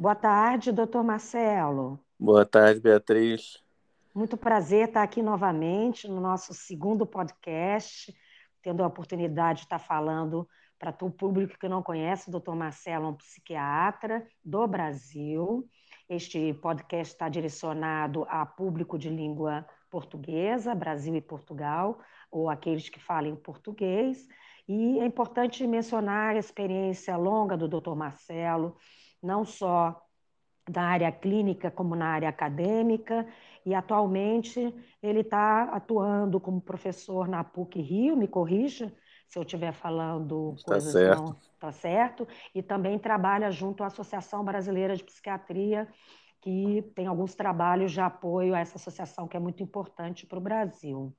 Boa 0.00 0.14
tarde, 0.14 0.72
doutor 0.72 1.04
Marcelo. 1.04 2.00
Boa 2.18 2.46
tarde, 2.46 2.80
Beatriz. 2.80 3.62
Muito 4.14 4.34
prazer 4.34 4.88
estar 4.88 5.02
aqui 5.02 5.20
novamente 5.20 6.08
no 6.08 6.22
nosso 6.22 6.54
segundo 6.54 7.04
podcast, 7.04 8.10
tendo 8.62 8.82
a 8.82 8.86
oportunidade 8.86 9.58
de 9.58 9.64
estar 9.66 9.78
falando 9.78 10.48
para 10.78 10.90
todo 10.90 11.10
o 11.10 11.14
público 11.14 11.58
que 11.58 11.68
não 11.68 11.82
conhece, 11.82 12.30
o 12.30 12.32
doutor 12.32 12.56
Marcelo 12.56 13.04
é 13.04 13.08
um 13.10 13.14
psiquiatra 13.14 14.26
do 14.42 14.66
Brasil. 14.66 15.68
Este 16.08 16.54
podcast 16.54 17.12
está 17.12 17.28
direcionado 17.28 18.24
a 18.30 18.46
público 18.46 18.98
de 18.98 19.10
língua 19.10 19.66
portuguesa, 19.90 20.74
Brasil 20.74 21.14
e 21.14 21.20
Portugal, 21.20 22.00
ou 22.30 22.48
aqueles 22.48 22.88
que 22.88 22.98
falem 22.98 23.36
português. 23.36 24.26
E 24.66 24.98
é 24.98 25.04
importante 25.04 25.66
mencionar 25.66 26.36
a 26.36 26.38
experiência 26.38 27.14
longa 27.18 27.54
do 27.54 27.68
doutor 27.68 27.94
Marcelo, 27.94 28.78
não 29.22 29.44
só 29.44 30.00
da 30.68 30.82
área 30.82 31.10
clínica 31.10 31.70
como 31.70 31.96
na 31.96 32.06
área 32.06 32.28
acadêmica, 32.28 33.26
e 33.64 33.74
atualmente 33.74 34.74
ele 35.02 35.20
está 35.20 35.64
atuando 35.64 36.38
como 36.38 36.60
professor 36.60 37.28
na 37.28 37.42
PUC 37.42 37.80
Rio, 37.80 38.16
me 38.16 38.28
corrija 38.28 38.94
se 39.26 39.38
eu 39.38 39.42
estiver 39.42 39.72
falando 39.72 40.56
tá 40.64 40.72
coisas 40.72 40.92
certo. 40.92 41.22
não 41.22 41.36
tá 41.58 41.70
certo, 41.70 42.26
e 42.54 42.62
também 42.62 42.98
trabalha 42.98 43.50
junto 43.50 43.84
à 43.84 43.86
Associação 43.86 44.44
Brasileira 44.44 44.96
de 44.96 45.04
Psiquiatria, 45.04 45.88
que 46.40 46.82
tem 46.94 47.06
alguns 47.06 47.34
trabalhos 47.34 47.92
de 47.92 48.00
apoio 48.00 48.54
a 48.54 48.60
essa 48.60 48.76
associação 48.76 49.28
que 49.28 49.36
é 49.36 49.40
muito 49.40 49.62
importante 49.62 50.26
para 50.26 50.38
o 50.38 50.42
Brasil. 50.42 51.14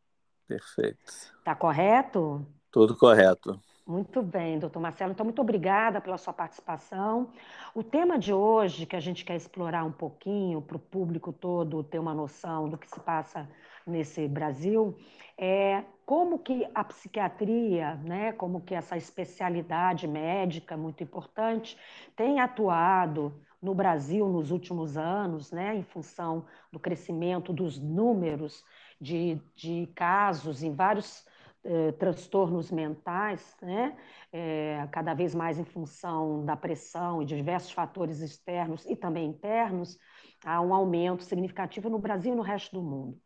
Perfeito. 0.48 1.00
Está 1.38 1.56
correto? 1.56 2.46
Tudo 2.72 2.98
correto. 2.98 3.62
Muito 3.86 4.22
bem, 4.22 4.60
doutor 4.60 4.80
Marcelo. 4.80 5.12
Então, 5.12 5.24
muito 5.26 5.42
obrigada 5.42 6.00
pela 6.00 6.18
sua 6.18 6.34
participação. 6.34 7.32
O 7.74 7.84
tema 7.84 8.18
de 8.18 8.32
hoje, 8.32 8.86
que 8.86 8.96
a 8.96 9.00
gente 9.00 9.26
quer 9.26 9.36
explorar 9.36 9.84
um 9.84 9.92
pouquinho 9.92 10.62
para 10.62 10.78
o 10.78 10.80
público 10.80 11.34
todo 11.34 11.84
ter 11.84 12.00
uma 12.00 12.14
noção 12.14 12.70
do 12.70 12.78
que 12.78 12.88
se 12.88 13.00
passa 13.00 13.50
nesse 13.86 14.28
Brasil, 14.28 14.96
é 15.38 15.84
como 16.06 16.38
que 16.38 16.68
a 16.76 16.84
psiquiatria, 16.84 17.96
né, 17.96 18.32
como 18.34 18.62
que 18.62 18.76
essa 18.76 18.96
especialidade 18.96 20.08
médica 20.08 20.78
muito 20.78 21.04
importante, 21.04 21.76
tem 22.16 22.40
atuado 22.40 23.42
no 23.62 23.74
Brasil 23.74 24.28
nos 24.30 24.52
últimos 24.52 24.98
anos, 24.98 25.52
né, 25.52 25.76
em 25.76 25.84
função 25.84 26.46
do 26.72 26.80
crescimento 26.80 27.52
dos 27.52 27.80
números 27.80 28.64
de, 29.00 29.42
de 29.56 29.88
casos 29.96 30.62
em 30.62 30.74
vários 30.74 31.26
eh, 31.64 31.92
transtornos 31.94 32.72
mentais, 32.72 33.56
né? 33.62 33.96
É, 34.32 34.88
cada 34.92 35.14
vez 35.14 35.36
mais 35.36 35.60
em 35.60 35.64
função 35.64 36.44
da 36.44 36.56
pressão 36.56 37.22
e 37.22 37.26
de 37.26 37.36
diversos 37.36 37.72
fatores 37.72 38.20
externos 38.20 38.86
e 38.86 38.96
também 38.96 39.30
internos, 39.30 39.98
há 40.44 40.60
um 40.62 40.74
aumento 40.74 41.24
significativo 41.24 41.90
no 41.90 42.00
Brasil 42.00 42.34
e 42.34 42.36
no 42.36 42.42
resto 42.42 42.74
do 42.74 42.82
mundo. 42.82 43.20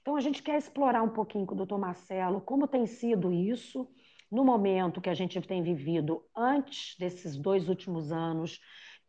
Então, 0.00 0.16
a 0.16 0.20
gente 0.20 0.42
quer 0.42 0.56
explorar 0.56 1.02
um 1.02 1.10
pouquinho 1.10 1.46
com 1.46 1.54
o 1.54 1.56
doutor 1.56 1.78
Marcelo 1.78 2.40
como 2.40 2.66
tem 2.66 2.86
sido 2.86 3.30
isso 3.30 3.88
no 4.30 4.44
momento 4.44 5.00
que 5.00 5.10
a 5.10 5.14
gente 5.14 5.38
tem 5.42 5.62
vivido 5.62 6.24
antes 6.34 6.96
desses 6.98 7.36
dois 7.36 7.68
últimos 7.68 8.10
anos 8.10 8.58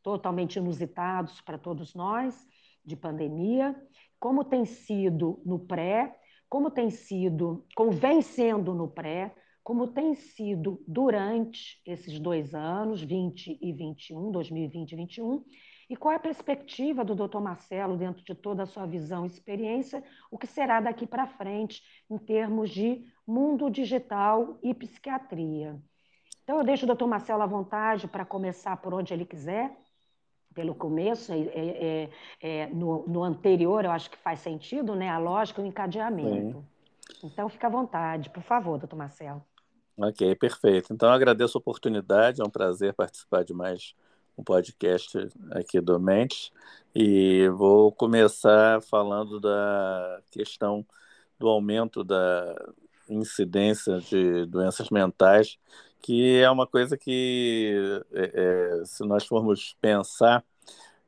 totalmente 0.04 0.58
inusitados 0.58 1.40
para 1.40 1.58
todos 1.58 1.96
nós, 1.96 2.46
de 2.84 2.98
pandemia, 2.98 3.74
como 4.20 4.44
tem 4.44 4.66
sido 4.66 5.42
no 5.46 5.58
pré 5.60 6.20
como 6.54 6.70
tem 6.70 6.92
sido, 6.92 7.66
como 7.76 7.90
vem 7.90 8.22
sendo 8.22 8.76
no 8.76 8.88
pré, 8.88 9.34
como 9.64 9.88
tem 9.88 10.14
sido 10.14 10.84
durante 10.88 11.82
esses 11.84 12.20
dois 12.20 12.54
anos, 12.54 13.02
20 13.02 13.58
e 13.60 13.74
21, 13.74 14.30
2020 14.30 14.92
e 14.92 14.96
2021, 14.96 15.44
e 15.90 15.96
qual 15.96 16.12
é 16.12 16.18
a 16.18 16.20
perspectiva 16.20 17.04
do 17.04 17.16
Dr. 17.16 17.40
Marcelo, 17.40 17.98
dentro 17.98 18.24
de 18.24 18.36
toda 18.36 18.62
a 18.62 18.66
sua 18.68 18.86
visão 18.86 19.24
e 19.24 19.30
experiência, 19.30 20.04
o 20.30 20.38
que 20.38 20.46
será 20.46 20.80
daqui 20.80 21.08
para 21.08 21.26
frente 21.26 21.82
em 22.08 22.20
termos 22.20 22.70
de 22.70 23.04
mundo 23.26 23.68
digital 23.72 24.60
e 24.62 24.76
psiquiatria. 24.76 25.82
Então, 26.44 26.60
eu 26.60 26.64
deixo 26.64 26.86
o 26.86 26.96
Dr. 26.96 27.08
Marcelo 27.08 27.42
à 27.42 27.48
vontade 27.48 28.08
para 28.08 28.26
começar 28.26 28.78
por 28.78 28.94
onde 28.94 29.12
ele 29.12 29.26
quiser 29.26 29.76
pelo 30.54 30.76
começo, 30.76 31.32
é, 31.32 31.40
é, 31.40 32.10
é, 32.42 32.68
no, 32.68 33.06
no, 33.08 33.24
anterior, 33.24 33.86
eu 33.86 33.92
acho 33.92 34.10
que 34.10 34.18
faz 34.18 34.40
sentido, 34.40 34.96
né? 34.96 35.10
A 35.10 35.18
lógica 35.18 35.62
e 35.62 35.64
o 35.64 35.68
encadeamento. 35.68 36.64
Sim. 37.20 37.28
Então, 37.28 37.50
fica 37.50 37.68
à 37.68 37.70
vontade, 37.70 38.30
por 38.30 38.44
favor, 38.44 38.78
doutor 38.78 38.96
Marcelo. 38.96 39.44
Ok, 39.98 40.36
perfeito. 40.36 40.94
Então, 40.94 41.10
agradeço 41.10 41.58
a 41.58 41.60
oportunidade, 41.60 42.42
é 42.42 42.44
um 42.44 42.50
prazer 42.50 42.94
participar 42.94 43.44
de 43.44 43.54
mais 43.54 43.94
um 44.38 44.44
podcast 44.44 45.18
aqui 45.52 45.80
do 45.80 46.00
Mentes. 46.00 46.52
E 46.96 47.48
vou 47.50 47.92
começar 47.92 48.82
falando 48.82 49.40
da 49.40 50.22
questão 50.32 50.86
do 51.38 51.48
aumento 51.48 52.04
da 52.04 52.56
incidência 53.10 54.00
de 54.00 54.46
doenças 54.46 54.90
mentais 54.90 55.58
que 56.04 56.38
é 56.42 56.52
uma 56.52 56.68
coisa 56.68 56.98
que, 56.98 58.04
é, 58.14 58.82
é, 58.82 58.86
se 58.86 59.06
nós 59.06 59.26
formos 59.26 59.76
pensar, 59.82 60.44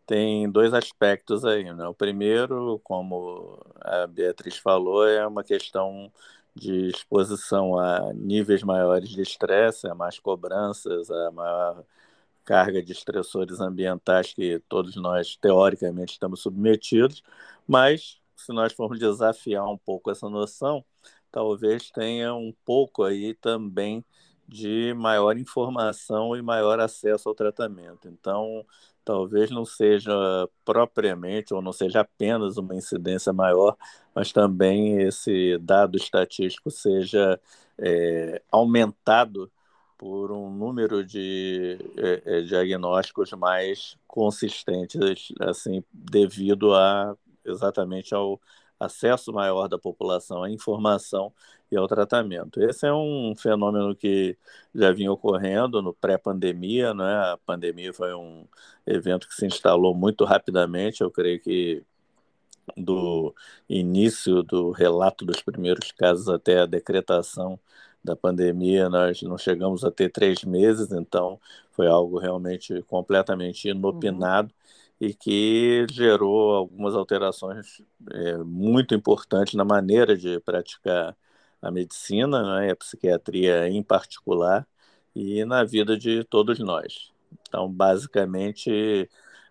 tem 0.05 0.49
dois 0.49 0.73
aspectos 0.73 1.45
aí. 1.45 1.65
Né? 1.73 1.87
O 1.87 1.93
primeiro, 1.93 2.79
como 2.83 3.59
a 3.81 4.07
Beatriz 4.07 4.57
falou, 4.57 5.07
é 5.07 5.27
uma 5.27 5.43
questão 5.43 6.11
de 6.55 6.89
exposição 6.89 7.77
a 7.77 8.13
níveis 8.13 8.63
maiores 8.63 9.09
de 9.09 9.21
estresse, 9.21 9.87
a 9.87 9.95
mais 9.95 10.17
cobranças, 10.19 11.11
a 11.11 11.31
maior 11.31 11.83
carga 12.45 12.81
de 12.81 12.93
estressores 12.93 13.59
ambientais 13.59 14.33
que 14.33 14.59
todos 14.69 14.95
nós, 14.95 15.35
teoricamente, 15.35 16.13
estamos 16.13 16.41
submetidos, 16.41 17.23
mas 17.67 18.21
se 18.35 18.53
nós 18.53 18.73
formos 18.73 18.99
desafiar 18.99 19.67
um 19.67 19.77
pouco 19.77 20.11
essa 20.11 20.29
noção, 20.29 20.85
talvez 21.31 21.91
tenha 21.91 22.33
um 22.35 22.53
pouco 22.65 23.03
aí 23.03 23.33
também 23.35 24.05
de 24.47 24.93
maior 24.93 25.37
informação 25.37 26.35
e 26.35 26.41
maior 26.41 26.79
acesso 26.79 27.29
ao 27.29 27.35
tratamento. 27.35 28.07
Então, 28.07 28.65
talvez 29.03 29.51
não 29.51 29.65
seja 29.65 30.11
propriamente, 30.63 31.53
ou 31.53 31.61
não 31.61 31.71
seja 31.71 32.01
apenas 32.01 32.57
uma 32.57 32.75
incidência 32.75 33.31
maior, 33.33 33.77
mas 34.13 34.31
também 34.31 35.01
esse 35.01 35.57
dado 35.59 35.97
estatístico 35.97 36.71
seja 36.71 37.39
é, 37.77 38.41
aumentado 38.51 39.51
por 39.97 40.31
um 40.31 40.49
número 40.49 41.03
de 41.05 41.77
é, 41.97 42.39
é 42.39 42.41
diagnósticos 42.41 43.31
mais 43.33 43.97
consistentes, 44.07 45.31
assim, 45.39 45.83
devido 45.93 46.73
a 46.73 47.15
exatamente 47.45 48.13
ao 48.13 48.41
acesso 48.79 49.31
maior 49.33 49.67
da 49.67 49.77
população 49.77 50.43
à 50.43 50.49
informação 50.49 51.31
e 51.71 51.77
ao 51.77 51.87
tratamento. 51.87 52.61
Esse 52.61 52.87
é 52.87 52.93
um 52.93 53.33
fenômeno 53.35 53.95
que 53.95 54.37
já 54.73 54.91
vinha 54.91 55.11
ocorrendo 55.11 55.81
no 55.81 55.93
pré-pandemia, 55.93 56.93
né? 56.93 57.15
A 57.33 57.37
pandemia 57.45 57.93
foi 57.93 58.13
um 58.13 58.45
evento 58.85 59.27
que 59.27 59.35
se 59.35 59.45
instalou 59.45 59.95
muito 59.95 60.25
rapidamente, 60.25 61.01
eu 61.01 61.11
creio 61.11 61.39
que 61.39 61.83
do 62.77 63.33
início 63.69 64.41
do 64.43 64.71
relato 64.71 65.25
dos 65.25 65.41
primeiros 65.41 65.91
casos 65.91 66.27
até 66.29 66.59
a 66.59 66.65
decretação 66.65 67.59
da 68.03 68.15
pandemia, 68.15 68.89
nós 68.89 69.21
não 69.23 69.37
chegamos 69.37 69.83
a 69.83 69.91
ter 69.91 70.09
três 70.09 70.43
meses, 70.43 70.91
então 70.91 71.39
foi 71.71 71.87
algo 71.87 72.19
realmente 72.19 72.81
completamente 72.83 73.69
inopinado. 73.69 74.49
Uhum 74.49 74.64
e 74.99 75.13
que 75.13 75.85
gerou 75.91 76.51
algumas 76.55 76.95
alterações 76.95 77.81
é, 78.11 78.37
muito 78.37 78.95
importantes 78.95 79.53
na 79.55 79.65
maneira 79.65 80.17
de 80.17 80.39
praticar 80.41 81.15
a 81.61 81.71
medicina, 81.71 82.59
né, 82.61 82.71
a 82.71 82.75
psiquiatria 82.75 83.67
em 83.67 83.83
particular, 83.83 84.67
e 85.15 85.45
na 85.45 85.63
vida 85.63 85.97
de 85.97 86.23
todos 86.25 86.59
nós. 86.59 87.11
Então, 87.47 87.71
basicamente, 87.71 89.09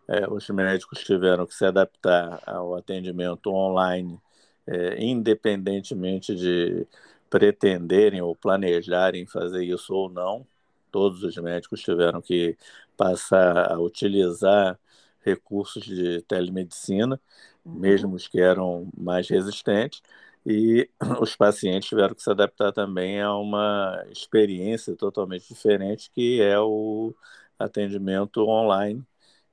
é, 0.08 0.28
os 0.30 0.48
médicos 0.50 1.00
tiveram 1.00 1.46
que 1.46 1.54
se 1.54 1.64
adaptar 1.64 2.40
ao 2.46 2.74
atendimento 2.76 3.50
online, 3.50 4.20
é, 4.66 5.02
independentemente 5.02 6.34
de 6.34 6.86
pretenderem 7.30 8.20
ou 8.22 8.36
planejarem 8.36 9.26
fazer 9.26 9.64
isso 9.64 9.94
ou 9.94 10.08
não. 10.08 10.46
Todos 10.90 11.22
os 11.24 11.36
médicos 11.36 11.82
tiveram 11.82 12.20
que 12.22 12.56
passar 12.96 13.72
a 13.72 13.78
utilizar 13.80 14.78
recursos 15.24 15.84
de 15.84 16.22
telemedicina, 16.22 17.20
uhum. 17.64 17.74
mesmo 17.74 18.14
os 18.14 18.28
que 18.28 18.40
eram 18.40 18.88
mais 18.96 19.28
resistentes, 19.28 20.02
e 20.46 20.88
os 21.20 21.34
pacientes 21.36 21.88
tiveram 21.88 22.14
que 22.14 22.22
se 22.22 22.30
adaptar 22.30 22.72
também 22.72 23.20
a 23.20 23.34
uma 23.34 24.04
experiência 24.10 24.94
totalmente 24.96 25.48
diferente, 25.48 26.10
que 26.14 26.40
é 26.42 26.58
o 26.58 27.14
atendimento 27.58 28.46
online, 28.46 29.04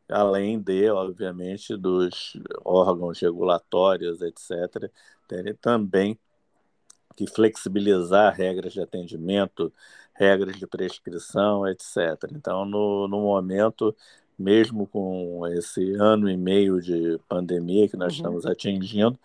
além 0.09 0.59
de, 0.59 0.89
obviamente, 0.89 1.75
dos 1.77 2.37
órgãos 2.65 3.19
regulatórios, 3.19 4.21
etc., 4.21 4.91
terem 5.27 5.55
também 5.55 6.19
que 7.15 7.27
flexibilizar 7.27 8.33
regras 8.35 8.73
de 8.73 8.81
atendimento, 8.81 9.71
regras 10.13 10.57
de 10.57 10.67
prescrição, 10.67 11.67
etc. 11.67 12.31
Então, 12.31 12.65
no, 12.65 13.07
no 13.07 13.21
momento, 13.21 13.95
mesmo 14.41 14.87
com 14.87 15.47
esse 15.47 15.93
ano 15.93 16.29
e 16.29 16.35
meio 16.35 16.81
de 16.81 17.19
pandemia 17.29 17.87
que 17.87 17.95
nós 17.95 18.13
uhum. 18.13 18.17
estamos 18.17 18.45
atingindo, 18.45 19.17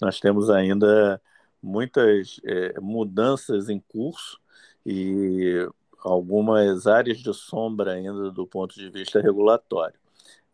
nós 0.00 0.18
temos 0.18 0.50
ainda 0.50 1.20
muitas 1.62 2.40
é, 2.44 2.80
mudanças 2.80 3.68
em 3.68 3.78
curso 3.78 4.40
e 4.84 5.66
algumas 6.00 6.86
áreas 6.86 7.18
de 7.18 7.32
sombra 7.32 7.92
ainda 7.92 8.30
do 8.30 8.46
ponto 8.46 8.74
de 8.74 8.90
vista 8.90 9.20
regulatório. 9.20 9.94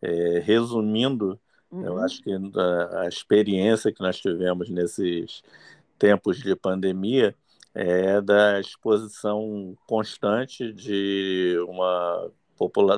É, 0.01 0.39
resumindo, 0.39 1.39
uhum. 1.71 1.85
eu 1.85 1.97
acho 1.99 2.21
que 2.21 2.31
a, 2.31 3.01
a, 3.01 3.07
experiência 3.07 3.91
que 3.91 4.01
nós 4.01 4.19
tivemos 4.19 4.69
nesses 4.69 5.41
tempos 5.97 6.37
de 6.37 6.55
pandemia 6.55 7.35
é 7.73 8.21
da 8.21 8.59
exposição 8.59 9.75
constante 9.85 10.71
de 10.71 11.57
uma 11.67 12.31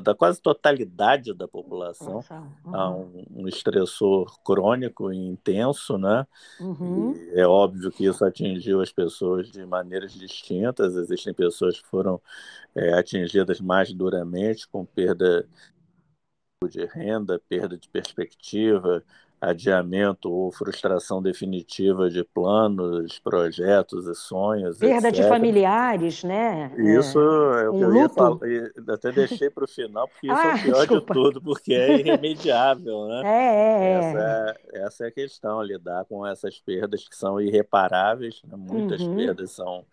da 0.01 0.15
quase 0.15 0.41
totalidade 0.41 1.33
da 1.33 1.47
população 1.47 2.23
uhum. 2.65 2.75
a 2.75 2.89
um, 2.89 3.25
um, 3.29 3.47
estressor 3.47 4.39
crônico 4.43 5.11
e 5.11 5.17
intenso, 5.17 5.97
né? 5.97 6.25
Uhum. 6.59 7.13
E 7.13 7.39
é 7.39 7.45
óbvio 7.45 7.91
que 7.91 8.05
isso 8.05 8.25
atingiu 8.25 8.81
as 8.81 8.91
pessoas 8.91 9.51
de 9.51 9.65
maneiras 9.65 10.13
distintas. 10.13 10.95
Existem 10.95 11.33
pessoas 11.33 11.79
que 11.79 11.87
foram 11.87 12.19
é, 12.75 12.93
atingidas 12.93 13.61
mais 13.61 13.93
duramente, 13.93 14.67
com 14.67 14.85
perda 14.85 15.47
de 16.69 16.85
renda, 16.85 17.41
perda 17.49 17.77
de 17.77 17.89
perspectiva, 17.89 19.03
adiamento 19.41 20.31
ou 20.31 20.51
frustração 20.51 21.19
definitiva 21.19 22.11
de 22.11 22.23
planos, 22.23 23.17
projetos 23.17 24.07
e 24.07 24.13
sonhos. 24.13 24.77
Perda 24.77 25.09
etc. 25.09 25.23
de 25.23 25.27
familiares, 25.27 26.23
né? 26.23 26.71
Isso 26.77 27.19
é, 27.19 27.63
é 27.63 27.69
o 27.69 27.73
um 27.73 27.77
que 27.79 27.83
eu 27.83 27.89
luto. 27.89 27.99
ia 27.99 28.09
falar. 28.09 28.39
Até 28.93 29.11
deixei 29.11 29.49
para 29.49 29.63
o 29.63 29.67
final, 29.67 30.07
porque 30.07 30.27
isso 30.27 30.35
ah, 30.35 30.43
é 30.43 30.47
o 30.47 30.51
ah, 30.51 30.59
pior 30.59 30.77
desculpa. 30.77 31.13
de 31.13 31.19
tudo, 31.19 31.41
porque 31.41 31.73
é 31.73 31.97
irremediável, 31.97 33.07
né? 33.07 33.21
É, 33.25 33.31
é, 33.31 33.83
é, 33.83 33.93
essa, 33.93 34.19
é, 34.19 34.85
essa 34.85 35.05
é 35.05 35.07
a 35.07 35.11
questão, 35.11 35.63
lidar 35.63 36.05
com 36.05 36.25
essas 36.25 36.59
perdas 36.59 37.07
que 37.07 37.15
são 37.15 37.41
irreparáveis, 37.41 38.43
né? 38.47 38.55
muitas 38.55 39.01
uhum. 39.01 39.15
perdas 39.15 39.49
são 39.51 39.83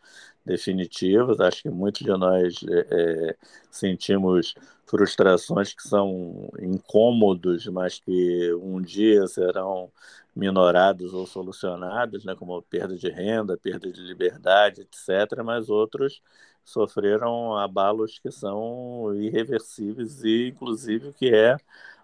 definitivas. 0.44 1.40
Acho 1.40 1.62
que 1.62 1.70
muitos 1.70 2.02
de 2.02 2.10
nós 2.10 2.54
é, 2.68 2.86
é, 2.90 3.36
sentimos 3.70 4.54
frustrações 4.88 5.74
que 5.74 5.82
são 5.82 6.50
incômodos, 6.60 7.66
mas 7.68 7.98
que 8.00 8.52
um 8.54 8.80
dia 8.80 9.26
serão 9.26 9.90
minorados 10.34 11.12
ou 11.14 11.26
solucionados, 11.26 12.24
né, 12.24 12.34
como 12.34 12.62
perda 12.62 12.96
de 12.96 13.08
renda, 13.10 13.56
perda 13.56 13.90
de 13.92 14.00
liberdade, 14.00 14.82
etc. 14.82 15.42
Mas 15.44 15.68
outros 15.68 16.22
sofreram 16.64 17.56
abalos 17.56 18.18
que 18.18 18.30
são 18.30 19.14
irreversíveis 19.16 20.22
e, 20.24 20.48
inclusive, 20.48 21.12
que 21.14 21.34
é 21.34 21.56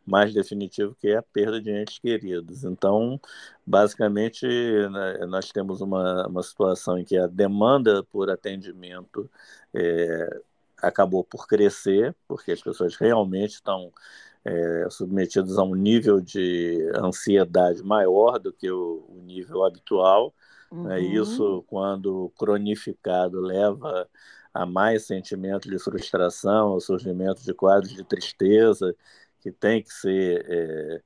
mais 0.07 0.35
definitivo, 0.35 0.95
que 0.95 1.09
é 1.09 1.17
a 1.17 1.23
perda 1.23 1.61
de 1.61 1.71
entes 1.71 1.99
queridos. 1.99 2.65
Então, 2.65 3.21
basicamente, 3.67 4.47
né, 4.47 5.27
nós 5.27 5.51
temos 5.51 5.81
uma, 5.81 6.27
uma 6.27 6.43
situação 6.43 6.99
em 6.99 7.05
que 7.05 7.17
a 7.17 7.27
demanda 7.27 8.03
por 8.05 8.31
atendimento 8.31 9.31
é, 9.73 10.41
acabou 10.87 11.25
por 11.25 11.47
crescer, 11.47 12.15
porque 12.29 12.53
as 12.53 12.61
pessoas 12.61 12.97
realmente 12.97 13.55
estão 13.55 13.93
é, 14.45 14.87
submetidas 14.91 15.59
a 15.59 15.63
um 15.63 15.75
nível 15.75 16.21
de 16.21 16.91
ansiedade 16.97 17.83
maior 17.83 18.39
do 18.39 18.53
que 18.53 18.71
o, 18.71 19.05
o 19.09 19.23
nível 19.23 19.65
habitual. 19.65 20.35
Né? 20.71 20.79
Uhum. 20.79 20.85
Né? 20.85 21.01
Isso, 21.01 21.65
quando 21.67 22.33
cronificado, 22.37 23.41
leva 23.41 24.09
a 24.53 24.65
mais 24.65 25.05
sentimento 25.05 25.69
de 25.69 25.79
frustração, 25.79 26.69
ao 26.69 26.81
surgimento 26.81 27.43
de 27.43 27.53
quadros 27.53 27.93
de 27.93 28.05
tristeza, 28.05 28.95
que 29.41 29.51
tem 29.51 29.83
que 29.83 29.93
ser 29.93 30.47
é, 30.49 31.03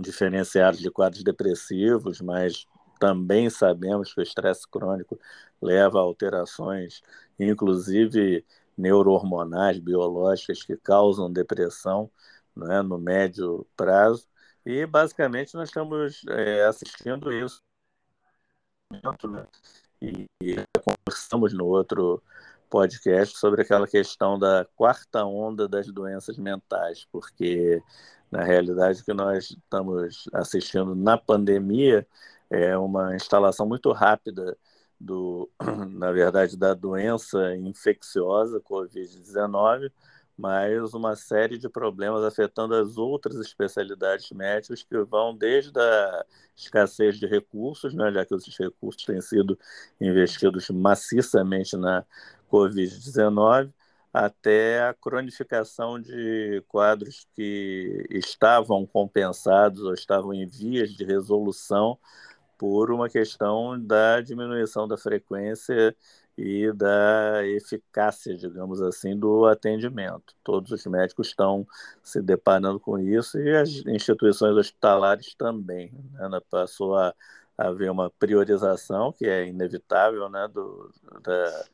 diferenciados 0.00 0.80
de 0.80 0.90
quadros 0.90 1.24
depressivos, 1.24 2.20
mas 2.20 2.66
também 3.00 3.50
sabemos 3.50 4.14
que 4.14 4.20
o 4.20 4.22
estresse 4.22 4.66
crônico 4.68 5.18
leva 5.60 5.98
a 5.98 6.02
alterações, 6.02 7.02
inclusive 7.38 8.44
neurohormonais, 8.76 9.78
biológicas, 9.78 10.62
que 10.62 10.76
causam 10.76 11.32
depressão 11.32 12.10
né, 12.54 12.82
no 12.82 12.98
médio 12.98 13.66
prazo. 13.76 14.26
E, 14.64 14.84
basicamente, 14.86 15.54
nós 15.54 15.68
estamos 15.68 16.22
é, 16.28 16.64
assistindo 16.64 17.32
isso. 17.32 17.62
E, 20.00 20.26
e 20.42 20.56
conversamos 20.84 21.52
no 21.52 21.66
outro 21.66 22.22
podcast 22.68 23.38
sobre 23.38 23.62
aquela 23.62 23.86
questão 23.86 24.38
da 24.38 24.66
quarta 24.76 25.24
onda 25.24 25.68
das 25.68 25.86
doenças 25.86 26.36
mentais, 26.36 27.06
porque 27.10 27.82
na 28.30 28.42
realidade 28.42 29.00
o 29.00 29.04
que 29.04 29.14
nós 29.14 29.50
estamos 29.50 30.24
assistindo 30.32 30.94
na 30.94 31.16
pandemia 31.16 32.06
é 32.50 32.76
uma 32.76 33.14
instalação 33.14 33.66
muito 33.66 33.92
rápida 33.92 34.56
do, 34.98 35.50
na 35.90 36.12
verdade, 36.12 36.56
da 36.56 36.74
doença 36.74 37.54
infecciosa 37.56 38.60
COVID-19, 38.60 39.90
mas 40.36 40.92
uma 40.92 41.16
série 41.16 41.56
de 41.56 41.68
problemas 41.68 42.22
afetando 42.22 42.74
as 42.74 42.98
outras 42.98 43.36
especialidades 43.36 44.30
médicas 44.32 44.82
que 44.82 44.98
vão 45.04 45.34
desde 45.34 45.78
a 45.78 46.26
escassez 46.54 47.18
de 47.18 47.26
recursos, 47.26 47.94
né, 47.94 48.12
já 48.12 48.24
que 48.24 48.34
os 48.34 48.46
recursos 48.58 49.04
têm 49.04 49.20
sido 49.20 49.58
investidos 50.00 50.68
maciçamente 50.68 51.76
na 51.76 52.04
Covid-19, 52.50 53.72
até 54.12 54.82
a 54.82 54.94
cronificação 54.94 56.00
de 56.00 56.62
quadros 56.68 57.26
que 57.34 58.06
estavam 58.10 58.86
compensados 58.86 59.82
ou 59.82 59.92
estavam 59.92 60.32
em 60.32 60.46
vias 60.46 60.90
de 60.90 61.04
resolução 61.04 61.98
por 62.58 62.90
uma 62.90 63.08
questão 63.08 63.78
da 63.78 64.20
diminuição 64.20 64.86
da 64.88 64.96
frequência 64.96 65.94
e 66.36 66.70
da 66.72 67.46
eficácia, 67.46 68.36
digamos 68.36 68.82
assim, 68.82 69.18
do 69.18 69.46
atendimento. 69.46 70.34
Todos 70.44 70.70
os 70.70 70.84
médicos 70.86 71.28
estão 71.28 71.66
se 72.02 72.20
deparando 72.20 72.78
com 72.78 72.98
isso 72.98 73.38
e 73.38 73.56
as 73.56 73.70
instituições 73.86 74.54
hospitalares 74.54 75.34
também. 75.34 75.90
Né? 76.12 76.40
Passou 76.50 76.96
a 76.96 77.14
haver 77.56 77.90
uma 77.90 78.10
priorização, 78.10 79.12
que 79.12 79.26
é 79.26 79.46
inevitável, 79.46 80.28
né, 80.28 80.46
do, 80.52 80.90
da, 81.22 81.64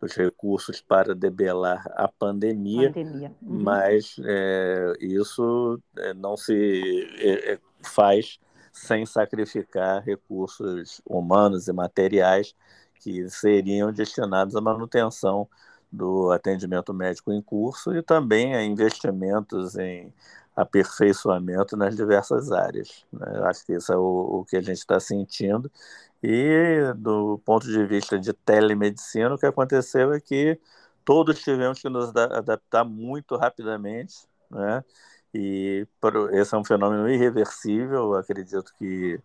dos 0.00 0.14
recursos 0.14 0.80
para 0.80 1.14
debelar 1.14 1.84
a 1.96 2.06
pandemia, 2.06 2.92
pandemia. 2.92 3.32
Uhum. 3.42 3.62
mas 3.62 4.16
é, 4.24 4.92
isso 5.00 5.80
é, 5.96 6.14
não 6.14 6.36
se 6.36 7.08
é, 7.18 7.54
é, 7.54 7.58
faz 7.82 8.38
sem 8.72 9.04
sacrificar 9.04 10.02
recursos 10.02 11.00
humanos 11.04 11.68
e 11.68 11.72
materiais 11.72 12.54
que 13.00 13.28
seriam 13.28 13.92
destinados 13.92 14.56
à 14.56 14.60
manutenção 14.60 15.48
do 15.90 16.30
atendimento 16.30 16.94
médico 16.94 17.32
em 17.32 17.42
curso 17.42 17.94
e 17.94 18.02
também 18.02 18.54
a 18.54 18.64
investimentos 18.64 19.76
em 19.76 20.12
aperfeiçoamento 20.56 21.76
nas 21.76 21.96
diversas 21.96 22.50
áreas. 22.50 23.04
Né? 23.12 23.26
Eu 23.34 23.46
acho 23.46 23.64
que 23.66 23.74
isso 23.74 23.92
é 23.92 23.96
o, 23.96 24.40
o 24.40 24.44
que 24.44 24.56
a 24.56 24.62
gente 24.62 24.78
está 24.78 24.98
sentindo. 25.00 25.70
E 26.22 26.92
do 26.96 27.38
ponto 27.44 27.66
de 27.66 27.84
vista 27.86 28.18
de 28.18 28.32
telemedicina, 28.32 29.34
o 29.34 29.38
que 29.38 29.46
aconteceu 29.46 30.12
é 30.12 30.20
que 30.20 30.58
todos 31.04 31.42
tivemos 31.42 31.80
que 31.80 31.88
nos 31.88 32.14
adaptar 32.14 32.84
muito 32.84 33.36
rapidamente, 33.36 34.26
né? 34.50 34.84
E 35.34 35.86
esse 36.32 36.54
é 36.54 36.58
um 36.58 36.64
fenômeno 36.64 37.08
irreversível. 37.08 38.14
Acredito 38.14 38.72
que 38.74 39.20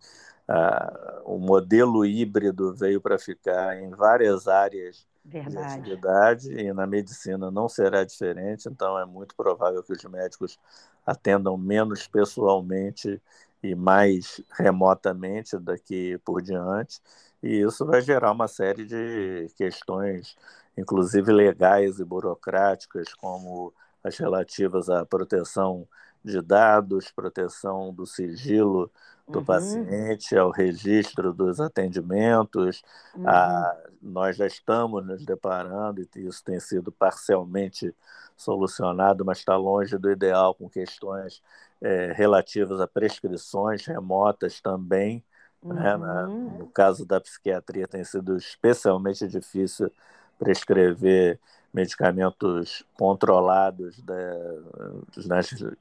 ah, 0.48 1.20
o 1.24 1.38
modelo 1.38 2.04
híbrido 2.06 2.74
veio 2.74 3.00
para 3.00 3.18
ficar 3.18 3.76
em 3.78 3.90
várias 3.90 4.48
áreas 4.48 5.06
Verdade. 5.24 5.82
de 5.82 5.92
atividade 5.92 6.52
e 6.52 6.72
na 6.72 6.86
medicina 6.86 7.50
não 7.50 7.68
será 7.68 8.04
diferente. 8.04 8.68
Então, 8.68 8.98
é 8.98 9.04
muito 9.04 9.34
provável 9.36 9.82
que 9.82 9.92
os 9.92 10.04
médicos 10.04 10.58
atendam 11.04 11.56
menos 11.56 12.06
pessoalmente 12.06 13.20
e 13.62 13.74
mais 13.74 14.40
remotamente 14.52 15.58
daqui 15.58 16.18
por 16.24 16.40
diante. 16.40 17.00
E 17.42 17.60
isso 17.60 17.84
vai 17.84 18.00
gerar 18.00 18.32
uma 18.32 18.48
série 18.48 18.86
de 18.86 19.48
questões, 19.56 20.36
inclusive 20.76 21.30
legais 21.30 21.98
e 22.00 22.04
burocráticas, 22.04 23.12
como 23.14 23.72
as 24.02 24.16
relativas 24.16 24.88
à 24.88 25.04
proteção 25.04 25.86
de 26.24 26.40
dados, 26.42 27.10
proteção 27.10 27.92
do 27.92 28.06
sigilo 28.06 28.90
do 29.26 29.40
uhum. 29.40 29.44
paciente, 29.44 30.36
ao 30.36 30.50
registro 30.50 31.32
dos 31.32 31.60
atendimentos. 31.60 32.82
Uhum. 33.14 33.28
A, 33.28 33.76
nós 34.00 34.36
já 34.36 34.46
estamos 34.46 35.04
nos 35.06 35.24
deparando, 35.24 36.00
e 36.00 36.26
isso 36.26 36.42
tem 36.42 36.58
sido 36.58 36.90
parcialmente 36.90 37.94
solucionado, 38.36 39.24
mas 39.24 39.38
está 39.38 39.56
longe 39.56 39.98
do 39.98 40.10
ideal 40.10 40.54
com 40.54 40.68
questões 40.68 41.42
é, 41.80 42.12
relativas 42.12 42.80
a 42.80 42.86
prescrições 42.86 43.84
remotas 43.84 44.60
também. 44.60 45.22
Uhum. 45.62 45.74
Né? 45.74 45.96
Na, 45.96 46.28
uhum. 46.28 46.58
no 46.58 46.66
caso 46.68 47.04
da 47.04 47.20
psiquiatria, 47.20 47.86
tem 47.86 48.04
sido 48.04 48.36
especialmente 48.36 49.26
difícil 49.26 49.92
prescrever 50.38 51.38
medicamentos 51.72 52.84
controlados, 52.94 53.98
né, 54.04 54.32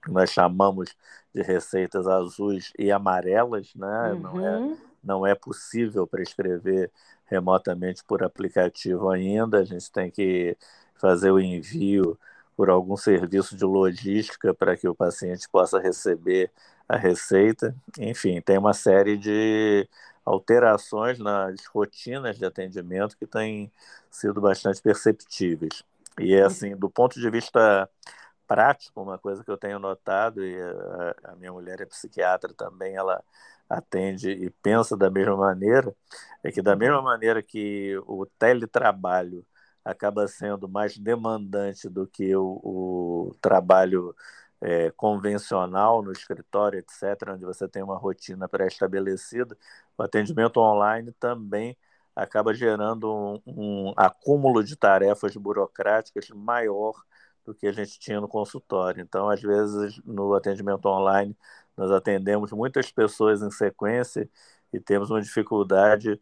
que 0.02 0.12
nós 0.12 0.32
chamamos 0.32 0.96
de 1.34 1.42
receitas 1.42 2.08
azuis 2.08 2.74
e 2.78 2.92
amarelas, 2.92 3.74
né? 3.76 4.14
Uhum. 4.14 4.20
Não, 4.20 4.48
é, 4.48 4.78
não 5.04 5.28
é 5.28 5.36
possível 5.36 6.06
prescrever 6.06 6.92
remotamente 7.26 8.04
por 8.04 8.24
aplicativo 8.24 9.10
ainda, 9.10 9.60
a 9.60 9.64
gente 9.64 9.92
tem 9.92 10.10
que 10.10 10.58
fazer 10.96 11.32
o 11.32 11.40
envio 11.40 12.18
por 12.56 12.70
algum 12.70 12.98
serviço 12.98 13.56
de 13.56 13.66
logística 13.66 14.54
para 14.54 14.76
que 14.76 14.88
o 14.88 14.96
paciente 14.96 15.48
possa 15.48 15.80
receber 15.80 16.52
a 16.90 16.98
receita. 16.98 17.76
Enfim, 18.00 18.42
tem 18.42 18.58
uma 18.58 18.74
série 18.74 19.16
de 19.16 19.88
alterações 20.28 21.20
nas 21.20 21.66
rotinas 21.68 22.38
de 22.38 22.46
atendimento 22.46 23.18
que 23.18 23.26
têm 23.26 23.72
sido 24.12 24.42
bastante 24.42 24.82
perceptíveis. 24.82 25.84
E 26.20 26.36
é 26.36 26.44
assim, 26.44 26.76
do 26.76 26.90
ponto 26.90 27.20
de 27.20 27.30
vista 27.30 27.90
prático, 28.46 29.02
uma 29.02 29.18
coisa 29.18 29.44
que 29.44 29.50
eu 29.50 29.58
tenho 29.58 29.80
notado, 29.80 30.44
e 30.44 30.62
a, 30.62 31.32
a 31.32 31.36
minha 31.38 31.52
mulher 31.54 31.80
é 31.80 31.86
psiquiatra 31.86 32.54
também, 32.54 32.96
ela 32.96 33.24
atende 33.70 34.30
e 34.30 34.50
pensa 34.50 34.98
da 34.98 35.10
mesma 35.10 35.38
maneira, 35.38 35.96
é 36.44 36.52
que 36.52 36.62
da 36.62 36.76
mesma 36.76 37.02
maneira 37.02 37.42
que 37.42 37.98
o 38.06 38.26
teletrabalho 38.38 39.46
acaba 39.84 40.28
sendo 40.28 40.68
mais 40.68 40.98
demandante 40.98 41.88
do 41.90 42.06
que 42.06 42.36
o, 42.36 42.60
o 42.64 43.36
trabalho 43.42 44.14
é, 44.62 44.92
convencional 44.92 46.02
no 46.02 46.12
escritório, 46.12 46.80
etc., 46.80 47.34
onde 47.34 47.46
você 47.46 47.68
tem 47.68 47.84
uma 47.84 47.98
rotina 47.98 48.48
pré-estabelecida, 48.48 49.58
o 49.98 50.04
atendimento 50.04 50.58
online 50.58 51.12
também 51.14 51.78
acaba 52.16 52.54
gerando 52.54 53.42
um, 53.46 53.90
um, 53.90 53.94
acúmulo 53.96 54.64
de 54.64 54.76
tarefas 54.76 55.36
burocráticas 55.36 56.30
maior 56.30 56.94
do 57.46 57.54
que 57.54 57.68
a 57.68 57.72
gente 57.72 58.00
tinha 58.00 58.20
no 58.20 58.28
consultório. 58.28 59.02
Então, 59.02 59.30
às 59.30 59.42
vezes, 59.42 60.02
no 60.04 60.34
atendimento 60.34 60.88
online, 60.88 61.38
nós 61.78 61.92
atendemos 61.92 62.52
muitas 62.52 62.92
pessoas 62.92 63.42
em 63.42 63.52
sequência 63.52 64.30
e 64.74 64.80
temos 64.80 65.10
uma 65.12 65.22
dificuldade 65.22 66.20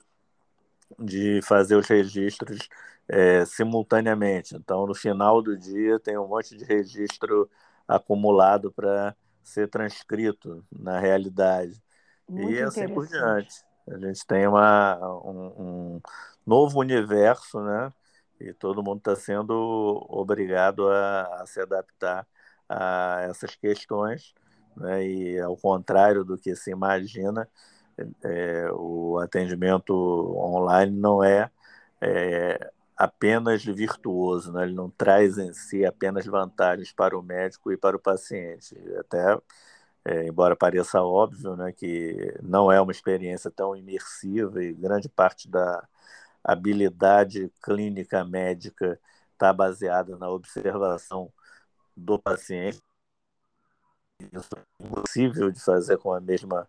de 1.00 1.42
fazer 1.44 1.76
os 1.76 1.88
registros 1.88 2.70
é, 3.08 3.46
simultaneamente. 3.46 4.56
Então, 4.56 4.86
no 4.86 4.94
final 4.94 5.42
do 5.42 5.58
dia, 5.58 6.00
tem 6.00 6.18
um 6.18 6.28
monte 6.28 6.58
de 6.58 6.64
registro 6.66 7.50
acumulado 7.88 8.72
para 8.72 9.16
ser 9.44 9.70
transcrito 9.70 10.66
na 10.72 11.00
realidade. 11.00 11.82
Muito 12.28 12.52
e 12.52 12.62
assim 12.62 12.88
por 12.88 13.08
diante. 13.08 13.64
A 13.88 13.98
gente 14.00 14.26
tem 14.26 14.48
uma, 14.48 14.98
um, 15.24 15.54
um 15.58 16.02
novo 16.46 16.80
universo, 16.80 17.62
né? 17.62 17.92
E 18.40 18.52
todo 18.54 18.84
mundo 18.84 18.98
está 18.98 19.16
sendo 19.16 20.06
obrigado 20.10 20.90
a, 20.90 21.42
a, 21.42 21.46
se 21.46 21.62
adaptar 21.62 22.28
a 22.68 23.22
essas 23.30 23.56
questões, 23.56 24.34
né? 24.76 25.06
E 25.06 25.40
ao 25.40 25.56
contrário 25.56 26.24
do 26.26 26.38
que 26.38 26.56
se 26.56 26.72
imagina, 26.72 27.48
é, 28.24 28.68
o 28.72 29.20
atendimento 29.20 29.94
online 29.94 30.92
não 30.98 31.24
é, 31.24 31.50
é 32.02 32.72
apenas 32.98 33.64
virtuoso, 33.64 34.52
né? 34.54 34.64
ele 34.64 34.74
não 34.74 34.90
traz 34.90 35.38
em 35.38 35.54
si 35.54 35.86
apenas 35.86 36.26
vantagens 36.26 36.92
para 36.94 37.18
o 37.18 37.22
médico 37.22 37.72
e 37.72 37.78
para 37.78 37.98
o 37.98 38.00
paciente. 38.00 38.76
Até, 39.00 39.38
é, 40.06 40.28
embora 40.28 40.56
pareça 40.56 41.02
óbvio, 41.04 41.56
né, 41.58 41.72
que 41.74 42.34
não 42.42 42.72
é 42.72 42.80
uma 42.82 42.92
experiência 42.92 43.52
tão 43.52 43.76
imersiva 43.76 44.64
e 44.64 44.74
grande 44.74 45.10
parte 45.10 45.50
da 45.50 45.88
habilidade 46.44 47.52
clínica 47.64 48.24
médica 48.26 49.00
está 49.34 49.52
baseada 49.54 50.18
na 50.18 50.30
observação 50.30 51.32
do 51.98 52.20
paciente. 52.20 52.82
Isso 54.32 54.50
é 54.56 54.86
impossível 54.86 55.52
de 55.52 55.60
fazer 55.62 55.98
com 55.98 56.14
a 56.14 56.22
mesma 56.22 56.68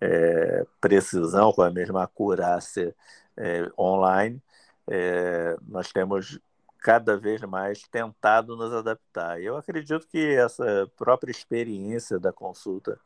é, 0.00 0.66
precisão, 0.80 1.52
com 1.52 1.62
a 1.62 1.70
mesma 1.70 2.04
acurácia 2.04 2.94
é, 3.36 3.70
online 3.78 4.42
é, 4.88 5.56
nós 5.66 5.92
temos 5.92 6.40
cada 6.80 7.16
vez 7.16 7.40
mais 7.42 7.82
tentado 7.88 8.56
nos 8.56 8.72
adaptar. 8.72 9.40
Eu 9.40 9.56
acredito 9.56 10.06
que 10.08 10.34
essa 10.36 10.90
própria 10.96 11.30
experiência 11.30 12.18
da 12.18 12.32
consulta 12.32 12.98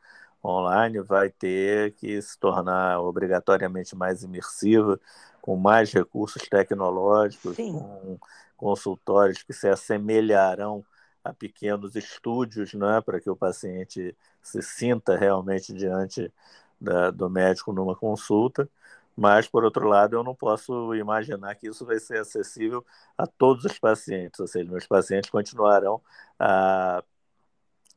online 0.43 0.99
vai 1.01 1.29
ter 1.29 1.93
que 1.93 2.21
se 2.21 2.37
tornar 2.37 2.99
obrigatoriamente 2.99 3.95
mais 3.95 4.23
imersiva, 4.23 4.99
com 5.41 5.55
mais 5.55 5.91
recursos 5.91 6.43
tecnológicos, 6.49 7.55
Sim. 7.55 7.73
com 7.73 8.19
consultórios 8.55 9.43
que 9.43 9.53
se 9.53 9.67
assemelharão 9.67 10.85
a 11.23 11.33
pequenos 11.33 11.95
estúdios, 11.95 12.73
né, 12.73 13.01
para 13.01 13.19
que 13.19 13.29
o 13.29 13.35
paciente 13.35 14.15
se 14.41 14.61
sinta 14.61 15.15
realmente 15.15 15.73
diante 15.73 16.31
da, 16.79 17.11
do 17.11 17.29
médico 17.29 17.71
numa 17.71 17.95
consulta. 17.95 18.69
Mas, 19.15 19.47
por 19.47 19.63
outro 19.63 19.87
lado, 19.87 20.15
eu 20.15 20.23
não 20.23 20.35
posso 20.35 20.93
imaginar 20.95 21.55
que 21.55 21.67
isso 21.67 21.85
vai 21.85 21.99
ser 21.99 22.19
acessível 22.19 22.85
a 23.17 23.27
todos 23.27 23.65
os 23.65 23.77
pacientes, 23.79 24.39
ou 24.39 24.47
seja, 24.47 24.69
meus 24.69 24.87
pacientes 24.87 25.29
continuarão 25.29 26.01
a 26.39 27.03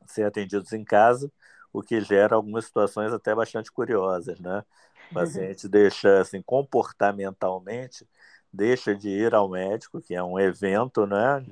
ser 0.05 0.23
atendidos 0.25 0.73
em 0.73 0.83
casa, 0.83 1.31
o 1.73 1.81
que 1.81 1.99
gera 2.01 2.35
algumas 2.35 2.65
situações 2.65 3.11
até 3.13 3.35
bastante 3.35 3.71
curiosas, 3.71 4.39
né? 4.39 4.63
O 5.09 5.13
paciente 5.13 5.67
deixa, 5.67 6.21
assim, 6.21 6.41
comportamentalmente, 6.41 8.07
deixa 8.51 8.95
de 8.95 9.09
ir 9.09 9.33
ao 9.35 9.49
médico, 9.49 10.01
que 10.01 10.15
é 10.15 10.23
um 10.23 10.39
evento, 10.39 11.05
né? 11.05 11.43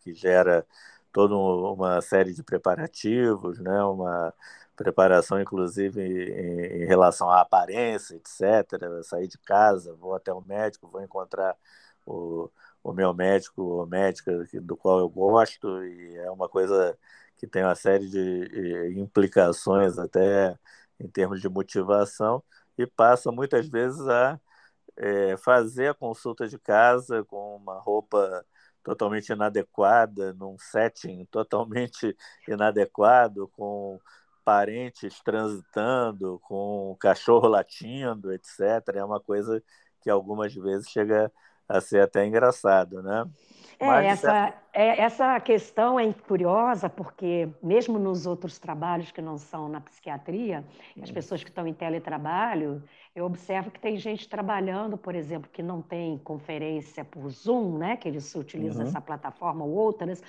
Que 0.00 0.14
gera 0.14 0.66
toda 1.18 1.34
uma 1.36 2.00
série 2.00 2.32
de 2.32 2.44
preparativos, 2.44 3.58
né? 3.58 3.82
Uma 3.82 4.32
preparação, 4.76 5.40
inclusive, 5.40 6.00
em, 6.00 6.84
em, 6.84 6.86
relação 6.86 7.28
à 7.28 7.40
aparência, 7.40 8.14
etc. 8.14 9.02
sair 9.02 9.26
de 9.26 9.36
casa, 9.38 9.92
vou 9.96 10.14
até 10.14 10.32
o 10.32 10.40
médico, 10.40 10.88
vou 10.88 11.02
encontrar 11.02 11.56
o, 12.06 12.48
o 12.84 12.92
meu 12.92 13.12
médico 13.12 13.62
ou 13.62 13.86
médica 13.86 14.32
do 14.62 14.76
qual 14.76 15.00
eu 15.00 15.08
gosto, 15.08 15.84
e 15.84 16.16
é 16.18 16.30
uma 16.30 16.48
coisa 16.48 16.96
que 17.36 17.48
tem 17.48 17.64
uma 17.64 17.74
série 17.74 18.08
de 18.08 18.94
implicações 18.96 19.98
até 19.98 20.56
em 21.00 21.08
termos 21.08 21.40
de 21.40 21.48
motivação, 21.48 22.42
e 22.78 22.86
passa 22.86 23.32
muitas 23.32 23.68
vezes 23.68 24.00
a 24.08 24.38
é, 24.96 25.36
fazer 25.38 25.88
a 25.88 25.94
consulta 25.94 26.46
de 26.48 26.58
casa 26.58 27.24
com 27.24 27.56
uma 27.56 27.80
roupa 27.80 28.44
totalmente 28.88 29.28
inadequada, 29.30 30.32
num 30.32 30.56
setting 30.58 31.26
totalmente 31.26 32.16
inadequado, 32.48 33.48
com 33.48 34.00
parentes 34.44 35.20
transitando, 35.20 36.40
com 36.42 36.96
cachorro 36.98 37.48
latindo, 37.48 38.32
etc. 38.32 38.60
É 38.94 39.04
uma 39.04 39.20
coisa 39.20 39.62
que 40.00 40.08
algumas 40.08 40.54
vezes 40.54 40.88
chega 40.88 41.30
a 41.68 41.82
ser 41.82 42.00
até 42.00 42.24
engraçado, 42.24 43.02
né? 43.02 43.28
É, 43.78 43.86
Mas, 43.86 44.06
essa, 44.06 44.54
é, 44.72 45.02
essa 45.02 45.38
questão 45.38 46.00
é 46.00 46.12
curiosa, 46.12 46.88
porque 46.88 47.48
mesmo 47.62 47.98
nos 47.98 48.26
outros 48.26 48.58
trabalhos 48.58 49.12
que 49.12 49.20
não 49.20 49.36
são 49.36 49.68
na 49.68 49.80
psiquiatria, 49.80 50.64
as 51.00 51.10
hum. 51.10 51.14
pessoas 51.14 51.44
que 51.44 51.50
estão 51.50 51.66
em 51.66 51.74
teletrabalho, 51.74 52.82
eu 53.18 53.26
observo 53.26 53.70
que 53.70 53.80
tem 53.80 53.96
gente 53.96 54.28
trabalhando, 54.28 54.96
por 54.96 55.14
exemplo, 55.14 55.50
que 55.52 55.62
não 55.62 55.82
tem 55.82 56.18
conferência 56.18 57.04
por 57.04 57.28
Zoom, 57.28 57.76
né, 57.76 57.96
que 57.96 58.06
eles 58.06 58.32
utilizam 58.34 58.82
uhum. 58.82 58.88
essa 58.88 59.00
plataforma 59.00 59.64
ou 59.64 59.72
outras, 59.72 60.22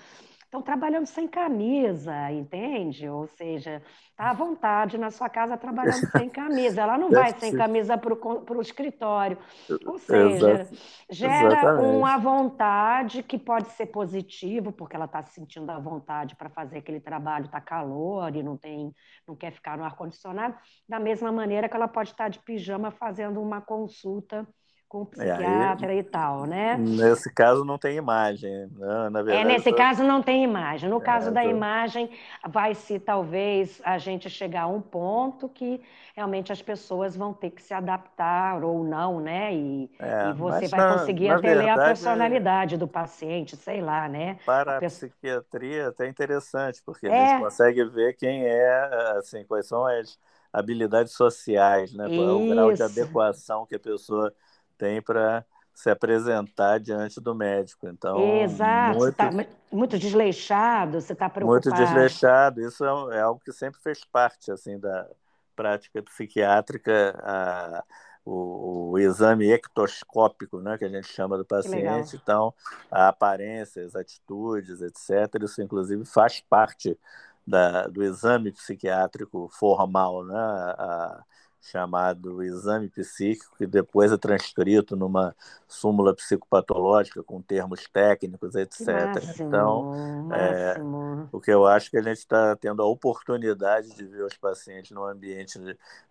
estão 0.50 0.64
trabalhando 0.64 1.06
sem 1.06 1.28
camisa, 1.28 2.32
entende? 2.32 3.08
Ou 3.08 3.28
seja, 3.28 3.84
está 4.10 4.32
à 4.32 4.34
vontade 4.34 4.98
na 4.98 5.12
sua 5.12 5.30
casa 5.30 5.56
trabalhando 5.56 6.10
sem 6.12 6.28
camisa. 6.28 6.82
Ela 6.82 6.98
não 6.98 7.12
vai 7.12 7.32
sem 7.34 7.56
camisa 7.56 7.96
para 7.96 8.58
o 8.58 8.62
escritório. 8.62 9.38
Ou 9.86 10.00
seja, 10.00 10.62
Exato. 10.62 10.76
gera 11.08 11.48
Exatamente. 11.54 11.96
uma 11.96 12.18
vontade 12.18 13.22
que 13.22 13.38
pode 13.38 13.70
ser 13.74 13.86
positivo, 13.86 14.72
porque 14.72 14.96
ela 14.96 15.06
está 15.06 15.22
se 15.22 15.34
sentindo 15.36 15.70
à 15.70 15.78
vontade 15.78 16.36
para 16.36 16.50
fazer 16.50 16.80
aquele 16.80 17.00
trabalho, 17.00 17.46
está 17.46 17.62
calor 17.62 18.36
e 18.36 18.42
não, 18.42 18.58
tem, 18.58 18.92
não 19.28 19.36
quer 19.36 19.52
ficar 19.52 19.78
no 19.78 19.84
ar-condicionado, 19.84 20.58
da 20.88 21.00
mesma 21.00 21.32
maneira 21.32 21.70
que 21.70 21.76
ela 21.76 21.88
pode 21.88 22.10
estar 22.10 22.28
de 22.28 22.40
pijama 22.40 22.90
fazendo 22.90 23.40
uma 23.40 23.62
consulta 23.62 24.48
com 24.90 25.04
o 25.04 25.06
psiquiatra 25.06 25.94
é, 25.94 26.00
e 26.00 26.04
tal, 26.04 26.46
né? 26.48 26.76
Nesse 26.76 27.32
caso 27.32 27.64
não 27.64 27.78
tem 27.78 27.96
imagem, 27.96 28.68
né? 28.76 29.10
Na 29.12 29.22
verdade, 29.22 29.48
é, 29.48 29.54
nesse 29.54 29.72
caso 29.72 30.04
não 30.04 30.20
tem 30.24 30.44
imagem. 30.44 30.90
No 30.90 31.00
caso 31.00 31.30
é, 31.30 31.32
da 31.32 31.44
tô... 31.44 31.50
imagem, 31.50 32.10
vai 32.50 32.74
se 32.74 32.98
talvez 32.98 33.80
a 33.86 34.00
gente 34.00 34.28
chegar 34.32 34.64
a 34.64 34.68
um 34.68 34.82
ponto 34.82 35.48
que 35.48 35.80
realmente 36.16 36.52
as 36.52 36.60
pessoas 36.60 37.16
vão 37.16 37.32
ter 37.34 37.52
que 37.52 37.62
se 37.62 37.72
adaptar 37.72 38.64
ou 38.64 38.84
não, 38.84 39.20
né? 39.20 39.54
E, 39.54 39.92
é, 40.00 40.30
e 40.32 40.34
você 40.34 40.68
vai 40.68 40.80
na, 40.80 40.94
conseguir 40.94 41.28
na 41.28 41.36
até 41.36 41.54
ler 41.54 41.70
a 41.70 41.78
personalidade 41.78 42.76
do 42.76 42.88
paciente, 42.88 43.56
sei 43.56 43.82
lá, 43.82 44.10
né? 44.10 44.40
Para 44.44 44.74
a, 44.74 44.78
a 44.78 44.82
psiquiatria 44.82 45.84
é 45.84 45.86
até 45.86 46.08
interessante, 46.10 46.82
porque 46.84 47.06
a 47.06 47.12
gente 47.12 47.34
é. 47.34 47.40
consegue 47.40 47.86
ver 47.86 48.14
quem 48.14 48.44
é, 48.44 48.90
assim, 49.20 49.44
quais 49.44 49.68
são 49.68 49.86
as 49.86 50.18
habilidades 50.52 51.14
sociais, 51.14 51.94
né? 51.94 52.08
Qual 52.08 52.28
é 52.28 52.32
o 52.32 52.50
grau 52.50 52.74
de 52.74 52.82
adequação 52.82 53.68
que 53.68 53.76
a 53.76 53.80
pessoa 53.80 54.34
tem 54.80 55.02
para 55.02 55.46
se 55.76 55.90
apresentar 55.90 56.80
diante 56.80 57.22
do 57.22 57.36
médico. 57.36 57.88
Então, 57.88 58.18
Exato, 58.42 58.98
muito, 58.98 59.16
tá 59.16 59.30
muito 59.72 60.00
desleixado, 60.00 61.00
você 61.00 61.14
está 61.14 61.30
preocupado. 61.30 61.70
Muito 61.70 61.86
desleixado, 61.86 62.62
isso 62.62 62.84
é, 62.84 63.18
é, 63.18 63.22
algo 63.22 63.40
que 63.44 63.52
sempre 63.52 63.80
fez 63.82 64.04
parte 64.04 64.52
assim 64.52 64.80
da 64.80 65.08
prática 65.56 66.02
psiquiátrica, 66.02 67.18
a, 67.22 67.84
o, 68.26 68.92
o, 68.92 69.00
exame 69.00 69.52
ectoscópico, 69.52 70.60
né, 70.60 70.78
que 70.78 70.86
a 70.86 70.90
gente 70.90 71.08
chama 71.08 71.38
do 71.38 71.46
paciente. 71.46 72.16
Então, 72.16 72.54
a 72.92 73.10
aparência, 73.10 73.86
as 73.86 73.96
atitudes, 73.96 74.82
etc., 74.82 75.44
isso 75.44 75.62
inclusive 75.62 76.06
faz 76.06 76.42
parte 76.42 76.98
da, 77.46 77.88
do 77.88 78.04
exame 78.04 78.52
psiquiátrico 78.52 79.50
formal, 79.52 80.24
né? 80.26 80.36
A, 80.38 81.24
chamado 81.62 82.42
exame 82.42 82.90
psíquico, 82.90 83.56
que 83.58 83.68
depois 83.68 84.12
é 84.12 84.18
transcrito 84.18 84.96
numa 84.96 85.36
súmula 85.68 86.16
psicopatológica 86.16 87.22
com 87.22 87.42
termos 87.42 87.88
técnicos, 87.92 88.56
etc. 88.56 88.88
Máximo, 88.88 89.48
então, 89.48 89.84
máximo. 90.28 91.28
É, 91.32 91.36
o 91.36 91.40
que 91.40 91.52
eu 91.52 91.66
acho 91.66 91.92
que 91.92 91.98
a 91.98 92.02
gente 92.02 92.18
está 92.18 92.56
tendo 92.56 92.82
a 92.82 92.86
oportunidade 92.86 93.94
de 93.96 94.06
ver 94.06 94.24
os 94.24 94.38
pacientes 94.38 94.92
num 94.92 95.04
ambiente 95.04 95.60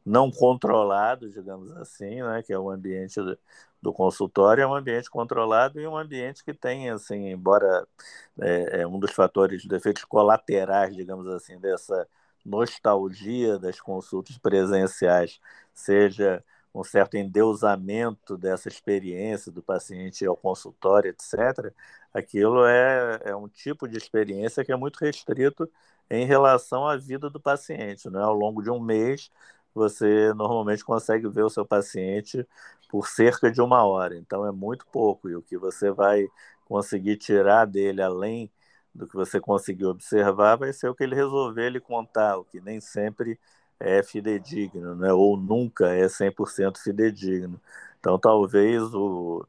não 0.04 0.30
controlado, 0.30 1.30
digamos 1.30 1.70
assim, 1.72 2.22
né, 2.22 2.42
que 2.42 2.52
é 2.52 2.58
o 2.58 2.70
ambiente 2.70 3.20
do, 3.20 3.38
do 3.80 3.92
consultório, 3.92 4.62
é 4.62 4.66
um 4.66 4.74
ambiente 4.74 5.10
controlado 5.10 5.80
e 5.80 5.86
um 5.86 5.96
ambiente 5.96 6.44
que 6.44 6.52
tem, 6.52 6.90
assim, 6.90 7.30
embora 7.30 7.86
é, 8.40 8.82
é 8.82 8.86
um 8.86 8.98
dos 8.98 9.12
fatores 9.12 9.62
de 9.62 9.74
efeitos 9.74 10.04
colaterais, 10.04 10.94
digamos 10.94 11.26
assim, 11.28 11.58
dessa 11.58 12.06
nostalgia 12.48 13.58
das 13.58 13.80
consultas 13.80 14.38
presenciais, 14.38 15.40
seja 15.74 16.42
um 16.74 16.84
certo 16.84 17.16
endeusamento 17.16 18.36
dessa 18.36 18.68
experiência 18.68 19.50
do 19.50 19.62
paciente 19.62 20.24
ao 20.26 20.36
consultório, 20.36 21.10
etc., 21.10 21.72
aquilo 22.12 22.64
é, 22.66 23.20
é 23.24 23.36
um 23.36 23.48
tipo 23.48 23.88
de 23.88 23.96
experiência 23.96 24.64
que 24.64 24.72
é 24.72 24.76
muito 24.76 24.96
restrito 24.98 25.68
em 26.10 26.24
relação 26.26 26.86
à 26.86 26.96
vida 26.96 27.28
do 27.30 27.40
paciente. 27.40 28.08
Né? 28.10 28.20
Ao 28.20 28.34
longo 28.34 28.62
de 28.62 28.70
um 28.70 28.80
mês, 28.80 29.30
você 29.74 30.32
normalmente 30.34 30.84
consegue 30.84 31.28
ver 31.28 31.44
o 31.44 31.50
seu 31.50 31.64
paciente 31.66 32.46
por 32.88 33.06
cerca 33.08 33.50
de 33.50 33.60
uma 33.60 33.84
hora, 33.84 34.16
então 34.16 34.46
é 34.46 34.52
muito 34.52 34.86
pouco, 34.86 35.28
e 35.28 35.36
o 35.36 35.42
que 35.42 35.58
você 35.58 35.90
vai 35.90 36.26
conseguir 36.64 37.16
tirar 37.16 37.66
dele 37.66 38.02
além 38.02 38.50
do 38.98 39.06
que 39.06 39.14
você 39.14 39.40
conseguiu 39.40 39.90
observar 39.90 40.56
vai 40.56 40.72
ser 40.72 40.88
o 40.88 40.94
que 40.94 41.04
ele 41.04 41.14
resolver 41.14 41.70
lhe 41.70 41.80
contar, 41.80 42.36
o 42.36 42.44
que 42.44 42.60
nem 42.60 42.80
sempre 42.80 43.38
é 43.80 44.02
fidedigno, 44.02 44.94
né? 44.96 45.12
ou 45.12 45.36
nunca 45.36 45.94
é 45.94 46.08
100% 46.08 46.78
fidedigno. 46.78 47.60
Então, 48.00 48.18
talvez 48.18 48.82
o, 48.92 49.46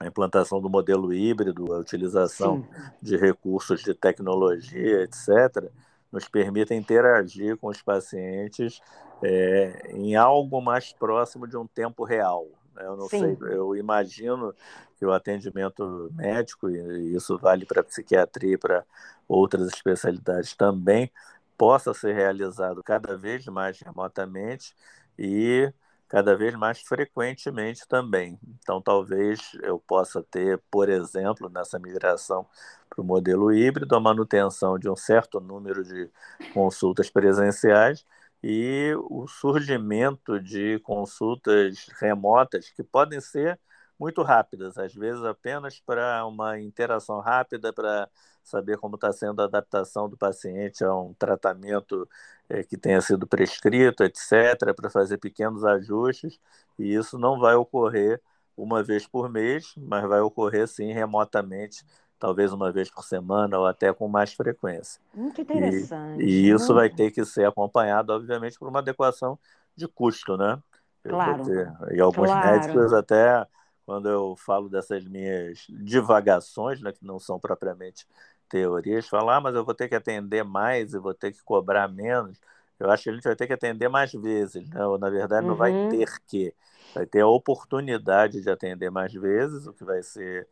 a 0.00 0.06
implantação 0.06 0.60
do 0.60 0.70
modelo 0.70 1.12
híbrido, 1.12 1.72
a 1.74 1.78
utilização 1.78 2.62
Sim. 2.62 2.68
de 3.00 3.16
recursos 3.16 3.82
de 3.82 3.94
tecnologia, 3.94 5.02
etc., 5.02 5.70
nos 6.10 6.28
permita 6.28 6.74
interagir 6.74 7.56
com 7.56 7.68
os 7.68 7.80
pacientes 7.80 8.80
é, 9.22 9.92
em 9.92 10.16
algo 10.16 10.60
mais 10.60 10.92
próximo 10.92 11.46
de 11.46 11.56
um 11.56 11.66
tempo 11.66 12.04
real. 12.04 12.46
Né? 12.74 12.84
Eu 12.84 12.96
não 12.96 13.08
Sim. 13.08 13.18
sei, 13.20 13.38
eu 13.50 13.76
imagino 13.76 14.54
que 15.02 15.06
o 15.06 15.12
atendimento 15.12 16.08
médico, 16.14 16.70
e 16.70 17.16
isso 17.16 17.36
vale 17.36 17.66
para 17.66 17.82
psiquiatria 17.82 18.54
e 18.54 18.56
para 18.56 18.84
outras 19.26 19.66
especialidades 19.66 20.54
também, 20.54 21.10
possa 21.58 21.92
ser 21.92 22.14
realizado 22.14 22.84
cada 22.84 23.16
vez 23.16 23.44
mais 23.46 23.80
remotamente 23.80 24.76
e 25.18 25.72
cada 26.06 26.36
vez 26.36 26.54
mais 26.54 26.80
frequentemente 26.82 27.82
também. 27.88 28.38
Então, 28.60 28.80
talvez 28.80 29.40
eu 29.64 29.76
possa 29.80 30.22
ter, 30.22 30.62
por 30.70 30.88
exemplo, 30.88 31.48
nessa 31.48 31.80
migração 31.80 32.46
para 32.88 33.02
o 33.02 33.04
modelo 33.04 33.52
híbrido, 33.52 33.96
a 33.96 34.00
manutenção 34.00 34.78
de 34.78 34.88
um 34.88 34.94
certo 34.94 35.40
número 35.40 35.82
de 35.82 36.08
consultas 36.54 37.10
presenciais 37.10 38.06
e 38.40 38.94
o 39.10 39.26
surgimento 39.26 40.38
de 40.38 40.78
consultas 40.84 41.88
remotas 42.00 42.70
que 42.70 42.84
podem 42.84 43.20
ser 43.20 43.58
muito 44.02 44.20
rápidas, 44.22 44.76
às 44.76 44.92
vezes 44.92 45.22
apenas 45.22 45.78
para 45.78 46.26
uma 46.26 46.58
interação 46.58 47.20
rápida, 47.20 47.72
para 47.72 48.08
saber 48.42 48.76
como 48.76 48.96
está 48.96 49.12
sendo 49.12 49.40
a 49.40 49.44
adaptação 49.44 50.08
do 50.08 50.16
paciente 50.16 50.82
a 50.82 50.92
um 50.92 51.14
tratamento 51.14 52.08
é, 52.48 52.64
que 52.64 52.76
tenha 52.76 53.00
sido 53.00 53.28
prescrito, 53.28 54.02
etc., 54.02 54.74
para 54.74 54.90
fazer 54.90 55.18
pequenos 55.18 55.64
ajustes, 55.64 56.40
e 56.76 56.92
isso 56.92 57.16
não 57.16 57.38
vai 57.38 57.54
ocorrer 57.54 58.20
uma 58.56 58.82
vez 58.82 59.06
por 59.06 59.30
mês, 59.30 59.72
mas 59.76 60.02
vai 60.08 60.20
ocorrer 60.20 60.66
sim 60.66 60.92
remotamente, 60.92 61.84
talvez 62.18 62.52
uma 62.52 62.72
vez 62.72 62.90
por 62.90 63.04
semana 63.04 63.56
ou 63.56 63.66
até 63.66 63.92
com 63.92 64.08
mais 64.08 64.32
frequência. 64.32 65.00
Muito 65.14 65.40
interessante. 65.40 66.20
E, 66.20 66.48
e 66.48 66.50
isso 66.50 66.74
vai 66.74 66.90
ter 66.90 67.12
que 67.12 67.24
ser 67.24 67.46
acompanhado, 67.46 68.12
obviamente, 68.12 68.58
por 68.58 68.68
uma 68.68 68.80
adequação 68.80 69.38
de 69.76 69.86
custo, 69.86 70.36
né? 70.36 70.60
Claro. 71.04 71.44
E 71.92 72.00
alguns 72.00 72.30
claro. 72.30 72.50
médicos 72.50 72.92
até 72.92 73.46
quando 73.84 74.08
eu 74.08 74.36
falo 74.36 74.68
dessas 74.68 75.04
minhas 75.04 75.66
divagações, 75.68 76.80
né, 76.80 76.92
que 76.92 77.04
não 77.04 77.18
são 77.18 77.38
propriamente 77.38 78.06
teorias, 78.48 79.08
falar, 79.08 79.36
ah, 79.36 79.40
mas 79.40 79.54
eu 79.54 79.64
vou 79.64 79.74
ter 79.74 79.88
que 79.88 79.94
atender 79.94 80.44
mais 80.44 80.92
e 80.92 80.98
vou 80.98 81.14
ter 81.14 81.32
que 81.32 81.42
cobrar 81.42 81.88
menos. 81.88 82.38
Eu 82.78 82.90
acho 82.90 83.04
que 83.04 83.10
a 83.10 83.12
gente 83.14 83.24
vai 83.24 83.36
ter 83.36 83.46
que 83.46 83.52
atender 83.52 83.88
mais 83.88 84.12
vezes, 84.12 84.68
né? 84.68 84.84
ou 84.84 84.98
na 84.98 85.08
verdade 85.08 85.46
não 85.46 85.52
uhum. 85.52 85.58
vai 85.58 85.72
ter 85.88 86.08
que, 86.26 86.54
vai 86.94 87.06
ter 87.06 87.20
a 87.20 87.26
oportunidade 87.26 88.42
de 88.42 88.50
atender 88.50 88.90
mais 88.90 89.12
vezes, 89.12 89.66
o 89.66 89.72
que 89.72 89.84
vai 89.84 90.02
ser 90.02 90.46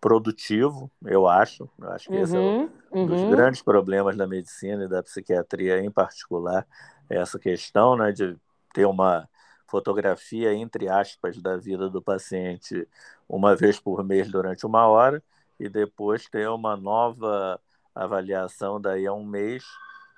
produtivo, 0.00 0.90
eu 1.04 1.26
acho. 1.26 1.68
Eu 1.78 1.90
acho 1.90 2.08
que 2.08 2.14
uhum. 2.14 2.22
esse 2.22 2.36
é 2.36 2.38
um 2.38 2.70
uhum. 2.92 3.06
dos 3.06 3.22
uhum. 3.22 3.30
grandes 3.30 3.62
problemas 3.62 4.16
da 4.16 4.26
medicina 4.26 4.84
e 4.84 4.88
da 4.88 5.02
psiquiatria 5.02 5.80
em 5.80 5.90
particular, 5.90 6.66
essa 7.08 7.38
questão 7.38 7.96
né, 7.96 8.12
de 8.12 8.36
ter 8.74 8.84
uma 8.84 9.28
fotografia, 9.66 10.54
entre 10.54 10.88
aspas, 10.88 11.40
da 11.40 11.56
vida 11.56 11.88
do 11.90 12.02
paciente 12.02 12.88
uma 13.28 13.56
vez 13.56 13.78
por 13.80 14.04
mês 14.04 14.30
durante 14.30 14.66
uma 14.66 14.86
hora 14.86 15.22
e 15.58 15.68
depois 15.68 16.28
ter 16.28 16.48
uma 16.48 16.76
nova 16.76 17.60
avaliação 17.94 18.80
daí 18.80 19.06
a 19.06 19.12
um 19.12 19.24
mês 19.24 19.64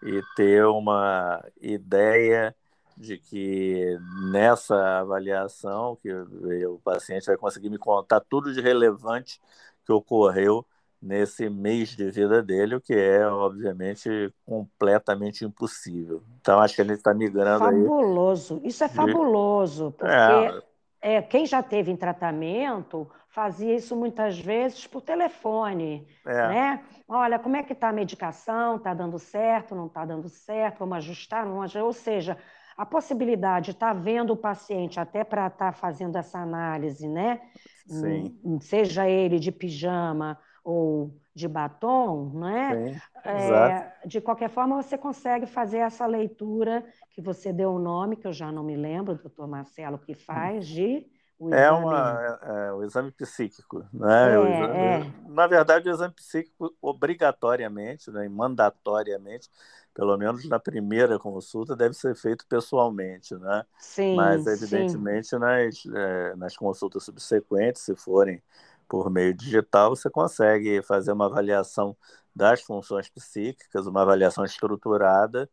e 0.02 0.20
ter 0.37 0.64
uma 0.66 1.42
ideia 1.61 2.54
de 2.96 3.16
que 3.16 3.96
nessa 4.30 5.00
avaliação 5.00 5.96
que 5.96 6.12
o 6.12 6.78
paciente 6.80 7.26
vai 7.26 7.37
conseguir 7.37 7.70
me 7.70 7.78
contar 7.78 8.20
tudo 8.20 8.52
de 8.52 8.61
relevante 8.61 9.40
que 9.84 9.92
ocorreu 9.92 10.66
nesse 11.00 11.48
mês 11.48 11.90
de 11.90 12.11
vida 12.11 12.42
dele, 12.42 12.74
o 12.74 12.80
que 12.80 12.94
é, 12.94 13.26
obviamente, 13.26 14.32
completamente 14.44 15.44
impossível. 15.44 16.22
Então, 16.40 16.61
acho 16.61 16.74
que 16.74 16.82
ele 16.82 16.94
está 16.94 17.14
migrando 17.14 17.64
fabuloso. 17.64 18.61
aí. 18.62 18.68
Isso 18.68 18.84
é 18.84 18.88
fabuloso, 18.88 19.94
porque 19.96 20.12
é. 20.12 20.62
É, 21.00 21.22
quem 21.22 21.46
já 21.46 21.62
teve 21.62 21.92
em 21.92 21.96
tratamento 21.96 23.08
fazia 23.28 23.76
isso 23.76 23.94
muitas 23.94 24.38
vezes 24.38 24.87
por 24.87 25.00
telefone, 25.00 26.08
é. 26.26 26.48
né? 26.48 26.84
Olha, 27.06 27.38
como 27.38 27.56
é 27.56 27.62
que 27.62 27.72
está 27.72 27.90
a 27.90 27.92
medicação? 27.92 28.76
Está 28.76 28.92
dando 28.92 29.18
certo? 29.18 29.74
Não 29.76 29.87
está 29.87 30.04
dando 30.04 30.28
certo? 30.28 30.80
Vamos 30.80 30.98
ajustar? 30.98 31.44
Vamos 31.44 31.64
ajustar? 31.64 31.84
Ou 31.84 31.92
seja, 31.92 32.37
a 32.76 32.84
possibilidade 32.84 33.66
de 33.66 33.70
estar 33.72 33.94
tá 33.94 34.00
vendo 34.00 34.32
o 34.32 34.37
paciente 34.37 34.98
até 34.98 35.22
para 35.22 35.46
estar 35.46 35.72
tá 35.72 35.72
fazendo 35.72 36.16
essa 36.16 36.40
análise, 36.40 37.06
né? 37.06 37.40
Sim. 37.87 38.58
Seja 38.61 39.08
ele 39.08 39.38
de 39.38 39.52
pijama 39.52 40.37
ou 40.68 41.11
de 41.35 41.48
batom, 41.48 42.31
né? 42.35 43.00
É, 43.24 44.07
de 44.07 44.20
qualquer 44.20 44.50
forma, 44.50 44.83
você 44.83 44.98
consegue 44.98 45.46
fazer 45.46 45.78
essa 45.78 46.04
leitura 46.04 46.85
que 47.11 47.22
você 47.22 47.54
deu 47.54 47.70
o 47.72 47.78
nome, 47.78 48.16
que 48.16 48.26
eu 48.26 48.35
já 48.35 48.52
não 48.52 48.62
me 48.62 48.76
lembro, 48.76 49.14
doutor 49.14 49.48
Marcelo, 49.48 49.98
que 49.98 50.12
faz 50.12 50.66
de. 50.66 51.07
O 51.38 51.54
é 51.54 51.62
exame... 51.62 51.62
É, 51.62 51.72
uma, 51.72 52.38
é, 52.42 52.72
o 52.72 52.83
exame 52.83 53.11
psíquico. 53.12 53.83
Né? 53.94 54.35
É, 54.35 54.37
exame, 54.37 54.76
é. 54.76 55.12
Na 55.28 55.46
verdade, 55.46 55.88
o 55.88 55.92
exame 55.92 56.12
psíquico, 56.12 56.76
obrigatoriamente, 56.83 58.11
né, 58.11 58.28
mandatoriamente, 58.28 59.48
pelo 59.94 60.18
menos 60.18 60.46
na 60.46 60.59
primeira 60.59 61.18
consulta, 61.18 61.74
deve 61.74 61.94
ser 61.94 62.14
feito 62.14 62.44
pessoalmente. 62.46 63.35
Né? 63.37 63.64
Sim, 63.78 64.16
Mas, 64.16 64.46
evidentemente, 64.46 65.28
sim. 65.28 65.38
Nas, 65.38 65.87
é, 65.94 66.37
nas 66.37 66.57
consultas 66.59 67.04
subsequentes, 67.04 67.81
se 67.81 67.96
forem 67.96 68.42
por 68.88 69.11
meio 69.11 69.35
digital, 69.35 69.90
você 69.96 70.11
consegue 70.11 70.83
fazer 70.83 71.12
uma 71.12 71.27
avaliação 71.27 71.96
das 72.35 72.62
funções 72.62 73.09
psíquicas, 73.09 73.87
uma 73.87 74.03
avaliação 74.03 74.44
estruturada 74.44 75.51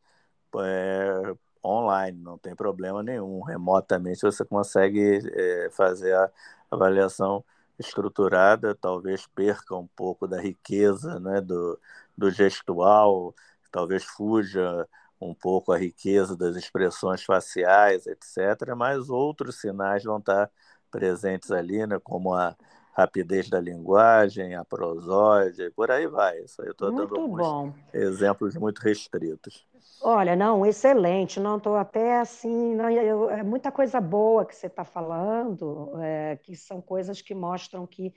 é, 0.58 1.36
online, 1.64 2.20
não 2.22 2.38
tem 2.38 2.56
problema 2.56 3.04
nenhum. 3.04 3.42
Remotamente 3.44 4.22
você 4.22 4.46
consegue 4.46 5.20
é, 5.34 5.70
fazer 5.72 6.14
a 6.16 6.32
avaliação 6.72 7.44
estruturada, 7.80 8.76
talvez 8.76 9.28
perca 9.28 9.76
um 9.76 9.88
pouco 9.88 10.28
da 10.28 10.40
riqueza 10.42 11.20
né, 11.20 11.42
do, 11.42 11.80
do 12.18 12.30
gestual, 12.32 13.36
talvez 13.72 14.04
fuja 14.06 14.88
um 15.20 15.34
pouco 15.34 15.72
a 15.72 15.78
riqueza 15.78 16.36
das 16.36 16.56
expressões 16.56 17.24
faciais, 17.24 18.06
etc., 18.08 18.76
mas 18.76 19.10
outros 19.10 19.60
sinais 19.60 20.04
vão 20.04 20.20
estar 20.20 20.50
presentes 20.92 21.52
ali, 21.52 21.86
né, 21.88 22.00
como 22.00 22.34
a 22.34 22.56
rapidez 22.96 23.50
da 23.50 23.60
linguagem, 23.60 24.56
a 24.56 24.64
prosódia, 24.64 25.72
por 25.76 25.92
aí 25.92 26.08
vai. 26.08 26.40
Isso 26.40 26.62
aí 26.62 26.70
eu 26.70 26.72
estou 26.72 26.92
dando 26.92 27.16
alguns 27.16 27.38
bom. 27.38 27.74
exemplos 27.94 28.56
muito 28.56 28.80
restritos. 28.80 29.68
Olha, 30.02 30.36
não, 30.36 30.66
excelente. 30.66 31.40
Não 31.40 31.58
estou 31.58 31.76
até 31.76 32.20
assim. 32.20 32.74
Não, 32.76 32.90
eu, 32.90 33.30
é 33.30 33.44
muita 33.44 33.72
coisa 33.72 34.00
boa 34.00 34.46
que 34.46 34.56
você 34.56 34.68
está 34.68 34.86
falando, 34.86 35.92
é, 36.02 36.38
que 36.38 36.56
são 36.56 36.82
coisas 36.82 37.22
que 37.22 37.34
mostram 37.36 37.86
que, 37.86 38.14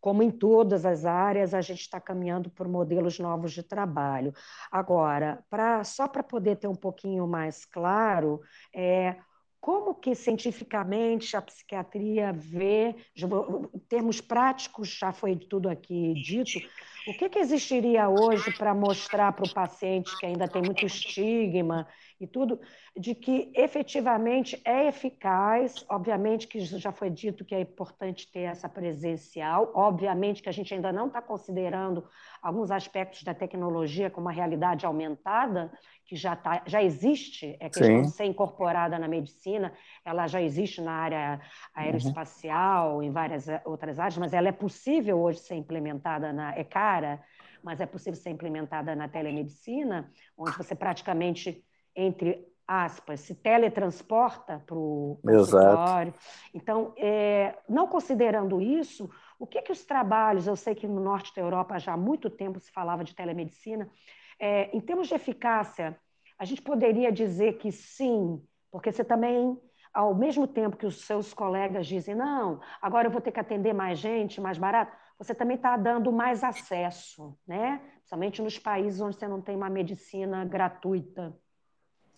como 0.00 0.22
em 0.22 0.30
todas 0.30 0.86
as 0.86 1.04
áreas, 1.04 1.52
a 1.52 1.60
gente 1.60 1.80
está 1.80 2.00
caminhando 2.00 2.50
por 2.50 2.68
modelos 2.68 3.18
novos 3.18 3.52
de 3.52 3.62
trabalho. 3.62 4.32
Agora, 4.70 5.44
pra, 5.50 5.82
só 5.82 6.06
para 6.06 6.22
poder 6.22 6.56
ter 6.56 6.68
um 6.68 6.74
pouquinho 6.74 7.26
mais 7.26 7.64
claro, 7.64 8.40
é, 8.74 9.16
como 9.60 9.94
que 9.94 10.14
cientificamente 10.14 11.36
a 11.36 11.42
psiquiatria 11.42 12.32
vê, 12.32 12.94
em 13.14 13.78
termos 13.88 14.20
práticos, 14.20 14.88
já 14.88 15.12
foi 15.12 15.36
tudo 15.36 15.68
aqui 15.68 16.14
dito, 16.14 16.58
o 17.06 17.12
que, 17.14 17.28
que 17.28 17.38
existiria 17.38 18.08
hoje 18.08 18.50
para 18.56 18.74
mostrar 18.74 19.32
para 19.32 19.44
o 19.44 19.52
paciente 19.52 20.16
que 20.18 20.24
ainda 20.24 20.48
tem 20.48 20.62
muito 20.62 20.86
estigma 20.86 21.86
e 22.20 22.26
tudo, 22.26 22.60
de 22.96 23.14
que 23.14 23.50
efetivamente 23.54 24.60
é 24.64 24.86
eficaz, 24.86 25.84
obviamente 25.88 26.46
que 26.46 26.60
já 26.60 26.92
foi 26.92 27.08
dito 27.08 27.44
que 27.44 27.54
é 27.54 27.60
importante 27.60 28.30
ter 28.30 28.40
essa 28.40 28.68
presencial, 28.68 29.72
obviamente 29.74 30.42
que 30.42 30.48
a 30.48 30.52
gente 30.52 30.74
ainda 30.74 30.92
não 30.92 31.06
está 31.06 31.22
considerando 31.22 32.06
alguns 32.42 32.70
aspectos 32.70 33.22
da 33.22 33.34
tecnologia 33.34 34.10
como 34.10 34.28
a 34.28 34.32
realidade 34.32 34.84
aumentada, 34.84 35.72
que 36.04 36.16
já, 36.16 36.34
tá, 36.34 36.62
já 36.66 36.82
existe, 36.82 37.56
é 37.60 37.68
questão 37.68 37.86
Sim. 37.86 38.02
de 38.02 38.10
ser 38.10 38.24
incorporada 38.24 38.98
na 38.98 39.06
medicina, 39.06 39.72
ela 40.04 40.26
já 40.26 40.42
existe 40.42 40.82
na 40.82 40.92
área 40.92 41.40
aeroespacial, 41.72 42.96
uhum. 42.96 43.02
em 43.04 43.10
várias 43.10 43.48
eh, 43.48 43.62
outras 43.64 43.98
áreas, 43.98 44.18
mas 44.18 44.34
ela 44.34 44.48
é 44.48 44.52
possível 44.52 45.20
hoje 45.20 45.38
ser 45.38 45.54
implementada 45.54 46.32
na. 46.32 46.52
É 46.56 46.64
cara, 46.64 47.22
mas 47.62 47.80
é 47.80 47.86
possível 47.86 48.18
ser 48.18 48.30
implementada 48.30 48.96
na 48.96 49.08
telemedicina, 49.08 50.10
onde 50.36 50.56
você 50.56 50.74
praticamente 50.74 51.64
entre 51.94 52.50
aspas, 52.70 53.18
se 53.20 53.34
teletransporta 53.34 54.62
para 54.64 54.76
o 54.76 55.18
consultório. 55.24 56.14
Então, 56.54 56.94
é, 56.96 57.58
não 57.68 57.88
considerando 57.88 58.60
isso, 58.60 59.10
o 59.40 59.46
que, 59.46 59.60
que 59.60 59.72
os 59.72 59.84
trabalhos, 59.84 60.46
eu 60.46 60.54
sei 60.54 60.76
que 60.76 60.86
no 60.86 61.00
norte 61.00 61.34
da 61.34 61.42
Europa 61.42 61.80
já 61.80 61.94
há 61.94 61.96
muito 61.96 62.30
tempo 62.30 62.60
se 62.60 62.70
falava 62.70 63.02
de 63.02 63.12
telemedicina, 63.12 63.90
é, 64.38 64.70
em 64.74 64.80
termos 64.80 65.08
de 65.08 65.14
eficácia, 65.14 65.98
a 66.38 66.44
gente 66.44 66.62
poderia 66.62 67.10
dizer 67.10 67.58
que 67.58 67.72
sim, 67.72 68.40
porque 68.70 68.92
você 68.92 69.02
também, 69.02 69.60
ao 69.92 70.14
mesmo 70.14 70.46
tempo 70.46 70.76
que 70.76 70.86
os 70.86 71.04
seus 71.04 71.34
colegas 71.34 71.88
dizem, 71.88 72.14
não, 72.14 72.60
agora 72.80 73.08
eu 73.08 73.12
vou 73.12 73.20
ter 73.20 73.32
que 73.32 73.40
atender 73.40 73.74
mais 73.74 73.98
gente, 73.98 74.40
mais 74.40 74.58
barato, 74.58 74.96
você 75.18 75.34
também 75.34 75.56
está 75.56 75.76
dando 75.76 76.12
mais 76.12 76.44
acesso, 76.44 77.36
né? 77.44 77.80
principalmente 77.96 78.40
nos 78.40 78.58
países 78.60 79.00
onde 79.00 79.16
você 79.16 79.26
não 79.26 79.40
tem 79.40 79.56
uma 79.56 79.68
medicina 79.68 80.44
gratuita 80.44 81.36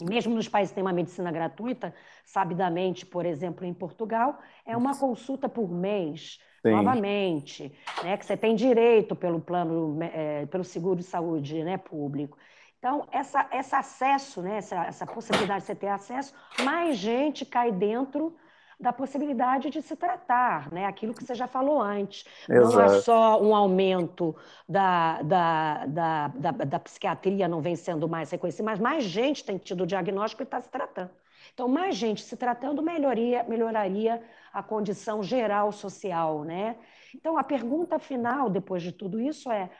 mesmo 0.02 0.34
nos 0.34 0.48
países 0.48 0.70
que 0.70 0.76
têm 0.76 0.84
uma 0.84 0.92
medicina 0.92 1.30
gratuita, 1.30 1.94
sabidamente, 2.24 3.06
por 3.06 3.26
exemplo, 3.26 3.64
em 3.64 3.72
Portugal, 3.74 4.38
é 4.66 4.76
uma 4.76 4.96
consulta 4.96 5.48
por 5.48 5.70
mês, 5.70 6.38
Sim. 6.62 6.70
novamente, 6.70 7.72
né, 8.02 8.16
que 8.16 8.24
você 8.24 8.36
tem 8.36 8.54
direito 8.54 9.16
pelo 9.16 9.40
plano, 9.40 9.98
é, 10.02 10.46
pelo 10.46 10.64
seguro 10.64 10.96
de 10.96 11.04
saúde 11.04 11.62
né, 11.64 11.76
público. 11.76 12.38
Então, 12.78 13.06
essa, 13.12 13.48
esse 13.52 13.74
acesso, 13.74 14.42
né, 14.42 14.56
essa, 14.56 14.84
essa 14.84 15.06
possibilidade 15.06 15.60
de 15.60 15.66
você 15.66 15.74
ter 15.74 15.88
acesso, 15.88 16.34
mais 16.64 16.96
gente 16.96 17.46
cai 17.46 17.70
dentro 17.70 18.34
da 18.82 18.92
possibilidade 18.92 19.70
de 19.70 19.80
se 19.80 19.94
tratar, 19.94 20.70
né? 20.72 20.86
aquilo 20.86 21.14
que 21.14 21.24
você 21.24 21.36
já 21.36 21.46
falou 21.46 21.80
antes. 21.80 22.26
Exato. 22.48 22.76
Não 22.76 22.82
é 22.82 23.00
só 23.00 23.40
um 23.40 23.54
aumento 23.54 24.34
da, 24.68 25.22
da, 25.22 25.86
da, 25.86 26.28
da, 26.28 26.50
da 26.50 26.78
psiquiatria 26.80 27.46
não 27.46 27.60
vem 27.60 27.76
sendo 27.76 28.08
mais 28.08 28.32
reconhecida, 28.32 28.64
mas 28.64 28.80
mais 28.80 29.04
gente 29.04 29.44
tem 29.44 29.56
tido 29.56 29.84
o 29.84 29.86
diagnóstico 29.86 30.42
e 30.42 30.44
está 30.44 30.60
se 30.60 30.68
tratando. 30.68 31.10
Então, 31.54 31.68
mais 31.68 31.94
gente 31.94 32.22
se 32.22 32.36
tratando 32.36 32.82
melhoria, 32.82 33.44
melhoraria 33.44 34.20
a 34.52 34.64
condição 34.64 35.22
geral 35.22 35.70
social. 35.70 36.42
Né? 36.42 36.76
Então, 37.14 37.38
a 37.38 37.44
pergunta 37.44 38.00
final, 38.00 38.50
depois 38.50 38.82
de 38.82 38.90
tudo 38.90 39.20
isso, 39.20 39.50
é: 39.50 39.70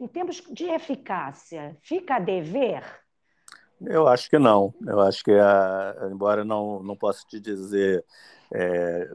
em 0.00 0.08
termos 0.08 0.42
de 0.50 0.64
eficácia, 0.64 1.76
fica 1.80 2.16
a 2.16 2.18
dever? 2.18 2.82
Eu 3.80 4.08
acho 4.08 4.28
que 4.28 4.38
não. 4.38 4.74
Eu 4.84 5.00
acho 5.00 5.22
que, 5.22 5.32
a, 5.32 6.08
embora 6.10 6.44
não, 6.44 6.82
não 6.82 6.96
possa 6.96 7.24
te 7.24 7.38
dizer 7.38 8.04
é, 8.52 9.10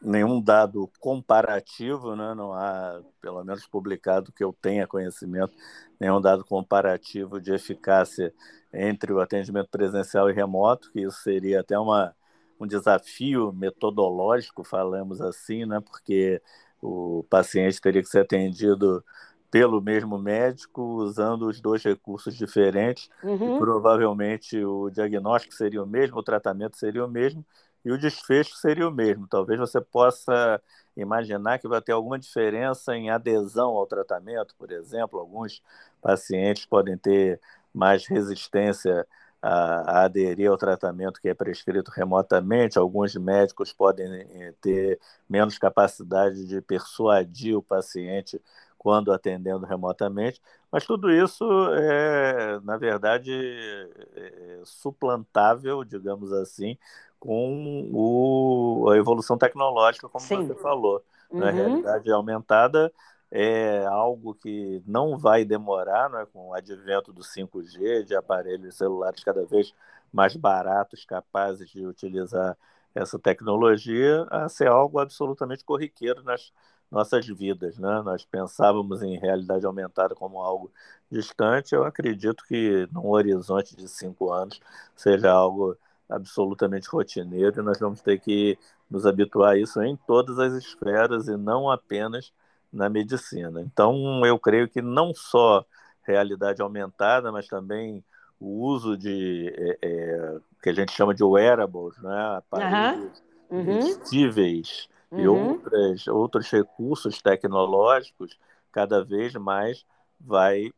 nenhum 0.00 0.40
dado 0.40 0.90
comparativo, 0.98 2.16
né? 2.16 2.34
não 2.34 2.52
há, 2.52 3.00
pelo 3.20 3.44
menos 3.44 3.66
publicado 3.66 4.32
que 4.32 4.42
eu 4.42 4.52
tenha 4.52 4.86
conhecimento, 4.86 5.54
nenhum 5.98 6.20
dado 6.20 6.44
comparativo 6.44 7.40
de 7.40 7.52
eficácia 7.52 8.32
entre 8.72 9.12
o 9.12 9.20
atendimento 9.20 9.68
presencial 9.70 10.28
e 10.28 10.32
remoto, 10.32 10.90
que 10.90 11.00
isso 11.00 11.18
seria 11.22 11.60
até 11.60 11.78
uma, 11.78 12.14
um 12.58 12.66
desafio 12.66 13.52
metodológico, 13.52 14.64
falamos 14.64 15.20
assim, 15.20 15.64
né? 15.64 15.80
porque 15.80 16.42
o 16.80 17.24
paciente 17.30 17.80
teria 17.80 18.02
que 18.02 18.08
ser 18.08 18.20
atendido 18.20 19.04
pelo 19.52 19.82
mesmo 19.82 20.18
médico, 20.18 20.82
usando 20.82 21.46
os 21.46 21.60
dois 21.60 21.82
recursos 21.84 22.34
diferentes, 22.34 23.10
uhum. 23.22 23.56
e 23.56 23.58
provavelmente 23.58 24.64
o 24.64 24.88
diagnóstico 24.88 25.54
seria 25.54 25.82
o 25.82 25.86
mesmo, 25.86 26.18
o 26.18 26.22
tratamento 26.22 26.78
seria 26.78 27.04
o 27.04 27.08
mesmo, 27.08 27.44
e 27.84 27.90
o 27.90 27.98
desfecho 27.98 28.56
seria 28.56 28.88
o 28.88 28.92
mesmo. 28.92 29.26
Talvez 29.26 29.58
você 29.58 29.80
possa 29.80 30.60
imaginar 30.96 31.58
que 31.58 31.68
vai 31.68 31.80
ter 31.80 31.92
alguma 31.92 32.18
diferença 32.18 32.96
em 32.96 33.10
adesão 33.10 33.70
ao 33.70 33.86
tratamento, 33.86 34.54
por 34.56 34.70
exemplo. 34.70 35.18
Alguns 35.18 35.62
pacientes 36.00 36.66
podem 36.66 36.96
ter 36.96 37.40
mais 37.74 38.06
resistência 38.06 39.06
a, 39.40 40.00
a 40.00 40.04
aderir 40.04 40.48
ao 40.50 40.56
tratamento 40.56 41.20
que 41.20 41.28
é 41.28 41.34
prescrito 41.34 41.90
remotamente, 41.90 42.78
alguns 42.78 43.14
médicos 43.16 43.72
podem 43.72 44.06
eh, 44.30 44.54
ter 44.60 45.00
menos 45.28 45.58
capacidade 45.58 46.46
de 46.46 46.60
persuadir 46.60 47.56
o 47.56 47.62
paciente 47.62 48.40
quando 48.78 49.12
atendendo 49.12 49.64
remotamente, 49.66 50.40
mas 50.70 50.84
tudo 50.84 51.10
isso 51.10 51.44
é, 51.74 52.60
na 52.60 52.76
verdade, 52.76 53.32
é 54.16 54.60
suplantável, 54.64 55.84
digamos 55.84 56.32
assim, 56.32 56.76
com 57.22 57.88
o, 57.92 58.90
a 58.90 58.96
evolução 58.96 59.38
tecnológica, 59.38 60.08
como 60.08 60.24
Sim. 60.24 60.44
você 60.44 60.56
falou. 60.56 61.04
Né? 61.30 61.40
Uhum. 61.40 61.46
A 61.46 61.50
realidade 61.52 62.10
aumentada 62.10 62.92
é 63.30 63.86
algo 63.86 64.34
que 64.34 64.82
não 64.84 65.16
vai 65.16 65.44
demorar, 65.44 66.10
né? 66.10 66.26
com 66.32 66.48
o 66.48 66.52
advento 66.52 67.12
do 67.12 67.22
5G, 67.22 68.02
de 68.02 68.16
aparelhos 68.16 68.74
celulares 68.74 69.22
cada 69.22 69.46
vez 69.46 69.72
mais 70.12 70.34
baratos, 70.34 71.04
capazes 71.04 71.70
de 71.70 71.86
utilizar 71.86 72.58
essa 72.92 73.16
tecnologia, 73.20 74.26
a 74.28 74.48
ser 74.48 74.66
algo 74.66 74.98
absolutamente 74.98 75.64
corriqueiro 75.64 76.24
nas 76.24 76.52
nossas 76.90 77.24
vidas. 77.24 77.78
Né? 77.78 78.02
Nós 78.04 78.24
pensávamos 78.24 79.00
em 79.00 79.16
realidade 79.16 79.64
aumentada 79.64 80.16
como 80.16 80.42
algo 80.42 80.72
distante, 81.08 81.72
eu 81.72 81.84
acredito 81.84 82.42
que 82.48 82.88
num 82.90 83.10
horizonte 83.10 83.76
de 83.76 83.88
cinco 83.88 84.32
anos 84.32 84.60
seja 84.96 85.30
algo 85.30 85.76
absolutamente 86.14 86.88
rotineiro 86.88 87.60
e 87.60 87.64
nós 87.64 87.78
vamos 87.78 88.00
ter 88.00 88.18
que 88.20 88.58
nos 88.90 89.06
habituar 89.06 89.52
a 89.52 89.58
isso 89.58 89.82
em 89.82 89.96
todas 89.96 90.38
as 90.38 90.52
esferas 90.52 91.28
e 91.28 91.36
não 91.36 91.70
apenas 91.70 92.32
na 92.72 92.88
medicina. 92.88 93.60
Então, 93.60 94.24
eu 94.24 94.38
creio 94.38 94.68
que 94.68 94.80
não 94.80 95.14
só 95.14 95.64
realidade 96.02 96.62
aumentada, 96.62 97.30
mas 97.30 97.46
também 97.46 98.02
o 98.40 98.64
uso 98.64 98.96
de 98.96 99.52
é, 99.56 99.78
é, 99.82 100.38
que 100.62 100.70
a 100.70 100.72
gente 100.72 100.92
chama 100.92 101.14
de 101.14 101.22
wearables, 101.22 101.96
né? 101.98 102.36
aparelhos 102.36 103.22
uhum. 103.48 103.64
vestíveis 103.64 104.88
uhum. 105.10 105.20
e 105.20 105.28
outras, 105.28 106.06
outros 106.08 106.50
recursos 106.50 107.22
tecnológicos, 107.22 108.36
cada 108.72 109.04
vez 109.04 109.34
mais 109.34 109.84
vai 110.20 110.72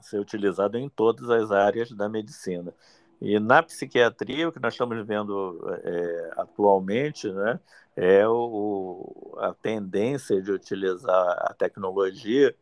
ser 0.00 0.18
utilizado 0.18 0.78
em 0.78 0.88
todas 0.88 1.28
as 1.28 1.50
áreas 1.50 1.90
da 1.92 2.08
medicina. 2.08 2.72
E 3.20 3.38
na 3.38 3.62
psiquiatria, 3.62 4.48
o 4.48 4.52
que 4.52 4.60
nós 4.60 4.74
estamos 4.74 5.06
vendo 5.06 5.60
é, 5.84 6.30
atualmente 6.38 7.30
né, 7.30 7.60
é 7.94 8.26
o, 8.26 9.36
a 9.38 9.52
tendência 9.52 10.40
de 10.40 10.50
utilizar 10.50 11.36
a 11.42 11.52
tecnologia 11.52 12.54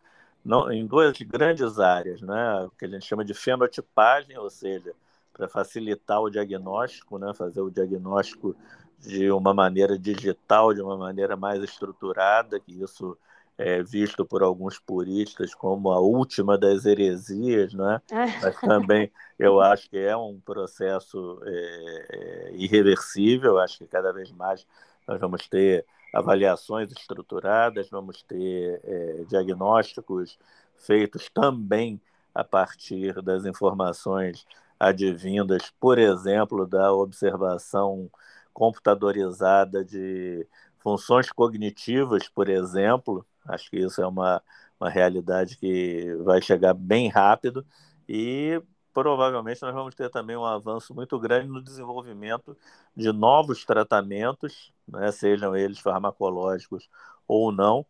não, 0.44 0.70
em 0.72 0.86
duas 0.86 1.16
grandes 1.18 1.78
áreas, 1.78 2.22
né, 2.22 2.62
o 2.64 2.70
que 2.70 2.86
a 2.86 2.88
gente 2.88 3.04
chama 3.04 3.24
de 3.24 3.34
fenotipagem, 3.34 4.36
ou 4.38 4.50
seja, 4.50 4.94
para 5.32 5.48
facilitar 5.48 6.20
o 6.20 6.30
diagnóstico, 6.30 7.18
né, 7.18 7.32
fazer 7.34 7.60
o 7.60 7.70
diagnóstico 7.70 8.56
de 8.98 9.30
uma 9.30 9.54
maneira 9.54 9.96
digital, 9.98 10.74
de 10.74 10.82
uma 10.82 10.96
maneira 10.96 11.36
mais 11.36 11.62
estruturada, 11.62 12.58
que 12.58 12.72
isso 12.82 13.16
é 13.58 13.82
visto 13.82 14.24
por 14.24 14.42
alguns 14.42 14.78
puristas 14.78 15.52
como 15.52 15.90
a 15.90 15.98
última 15.98 16.56
das 16.56 16.86
heresias, 16.86 17.74
né? 17.74 18.00
mas 18.40 18.60
também 18.60 19.10
eu 19.36 19.60
acho 19.60 19.90
que 19.90 19.98
é 19.98 20.16
um 20.16 20.40
processo 20.40 21.40
é, 21.44 22.06
é, 22.10 22.50
irreversível, 22.54 23.58
acho 23.58 23.78
que 23.78 23.86
cada 23.86 24.12
vez 24.12 24.30
mais 24.30 24.64
nós 25.06 25.20
vamos 25.20 25.48
ter 25.48 25.84
avaliações 26.14 26.90
estruturadas, 26.92 27.90
vamos 27.90 28.22
ter 28.22 28.80
é, 28.84 29.24
diagnósticos 29.28 30.38
feitos 30.76 31.28
também 31.28 32.00
a 32.34 32.44
partir 32.44 33.20
das 33.22 33.44
informações 33.44 34.46
advindas, 34.78 35.72
por 35.80 35.98
exemplo, 35.98 36.64
da 36.64 36.92
observação 36.92 38.08
computadorizada 38.52 39.84
de 39.84 40.46
funções 40.78 41.30
cognitivas, 41.30 42.28
por 42.28 42.48
exemplo. 42.48 43.26
Acho 43.46 43.70
que 43.70 43.78
isso 43.78 44.00
é 44.02 44.06
uma, 44.06 44.42
uma 44.80 44.90
realidade 44.90 45.56
que 45.56 46.14
vai 46.24 46.40
chegar 46.42 46.74
bem 46.74 47.08
rápido 47.08 47.64
e 48.08 48.62
provavelmente 48.92 49.62
nós 49.62 49.74
vamos 49.74 49.94
ter 49.94 50.10
também 50.10 50.36
um 50.36 50.44
avanço 50.44 50.94
muito 50.94 51.18
grande 51.18 51.48
no 51.48 51.62
desenvolvimento 51.62 52.56
de 52.96 53.12
novos 53.12 53.64
tratamentos, 53.64 54.72
né, 54.86 55.12
sejam 55.12 55.54
eles 55.56 55.78
farmacológicos 55.78 56.88
ou 57.26 57.52
não, 57.52 57.86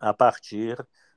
a 0.00 0.12
partir 0.12 0.76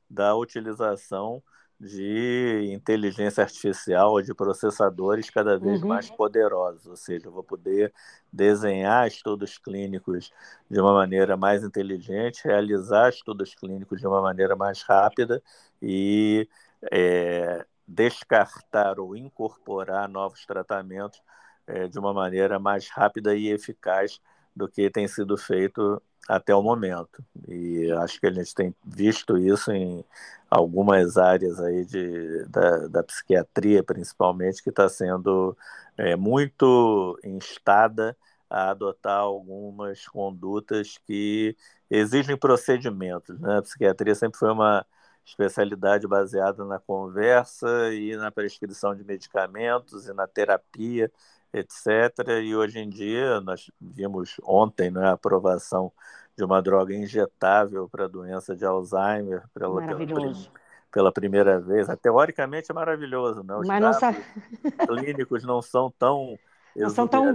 da 0.09 0.35
utilização 0.35 1.41
de 1.83 2.71
inteligência 2.71 3.43
artificial, 3.43 4.21
de 4.21 4.33
processadores 4.33 5.29
cada 5.29 5.57
vez 5.57 5.81
uhum. 5.81 5.89
mais 5.89 6.09
poderosos, 6.09 6.87
ou 6.87 6.95
seja, 6.95 7.27
eu 7.27 7.31
vou 7.31 7.43
poder 7.43 7.93
desenhar 8.31 9.05
estudos 9.05 9.57
clínicos 9.57 10.31
de 10.69 10.79
uma 10.79 10.93
maneira 10.93 11.35
mais 11.35 11.63
inteligente, 11.63 12.45
realizar 12.45 13.09
estudos 13.09 13.53
clínicos 13.53 13.99
de 13.99 14.07
uma 14.07 14.21
maneira 14.21 14.55
mais 14.55 14.81
rápida 14.81 15.43
e 15.81 16.47
é, 16.91 17.65
descartar 17.85 18.97
ou 18.99 19.15
incorporar 19.15 20.07
novos 20.07 20.45
tratamentos 20.45 21.21
é, 21.67 21.87
de 21.87 21.99
uma 21.99 22.13
maneira 22.13 22.57
mais 22.59 22.89
rápida 22.89 23.35
e 23.35 23.49
eficaz 23.49 24.21
do 24.55 24.69
que 24.69 24.89
tem 24.89 25.07
sido 25.07 25.37
feito 25.37 26.01
até 26.27 26.55
o 26.55 26.61
momento. 26.61 27.23
E 27.47 27.91
acho 27.91 28.19
que 28.19 28.27
a 28.27 28.31
gente 28.31 28.53
tem 28.55 28.73
visto 28.85 29.37
isso 29.37 29.71
em 29.71 30.05
algumas 30.53 31.17
áreas 31.17 31.59
aí 31.59 31.85
de, 31.85 32.45
da, 32.45 32.87
da 32.87 33.03
psiquiatria, 33.03 33.83
principalmente, 33.83 34.61
que 34.61 34.69
está 34.69 34.87
sendo 34.87 35.57
é, 35.97 36.15
muito 36.15 37.19
instada 37.23 38.15
a 38.49 38.69
adotar 38.69 39.19
algumas 39.19 40.07
condutas 40.07 40.97
que 41.07 41.57
exigem 41.89 42.37
procedimentos. 42.37 43.39
Né? 43.39 43.57
A 43.57 43.61
psiquiatria 43.63 44.13
sempre 44.13 44.37
foi 44.37 44.51
uma 44.51 44.85
especialidade 45.25 46.07
baseada 46.07 46.63
na 46.65 46.77
conversa 46.79 47.91
e 47.93 48.15
na 48.15 48.31
prescrição 48.31 48.93
de 48.95 49.03
medicamentos 49.03 50.07
e 50.07 50.13
na 50.13 50.27
terapia, 50.27 51.11
etc. 51.51 52.29
E 52.43 52.55
hoje 52.55 52.79
em 52.79 52.89
dia, 52.89 53.39
nós 53.41 53.71
vimos 53.81 54.35
ontem 54.43 54.91
né, 54.91 55.07
a 55.07 55.13
aprovação 55.13 55.91
de 56.35 56.43
uma 56.43 56.61
droga 56.61 56.93
injetável 56.93 57.87
para 57.89 58.05
a 58.05 58.07
doença 58.07 58.55
de 58.55 58.65
Alzheimer 58.65 59.43
pela, 59.53 59.81
maravilhoso. 59.81 60.49
Pela, 60.49 60.63
pela 60.91 61.11
primeira 61.11 61.59
vez. 61.59 61.87
Teoricamente 62.01 62.71
é 62.71 62.73
maravilhoso, 62.73 63.43
né? 63.43 63.55
Os 63.55 63.67
Mas 63.67 63.81
nossa... 63.81 64.15
clínicos 64.87 65.43
não 65.43 65.61
são 65.61 65.91
tão 65.97 66.37
não 66.75 66.89
são 66.89 67.07
tão 67.07 67.33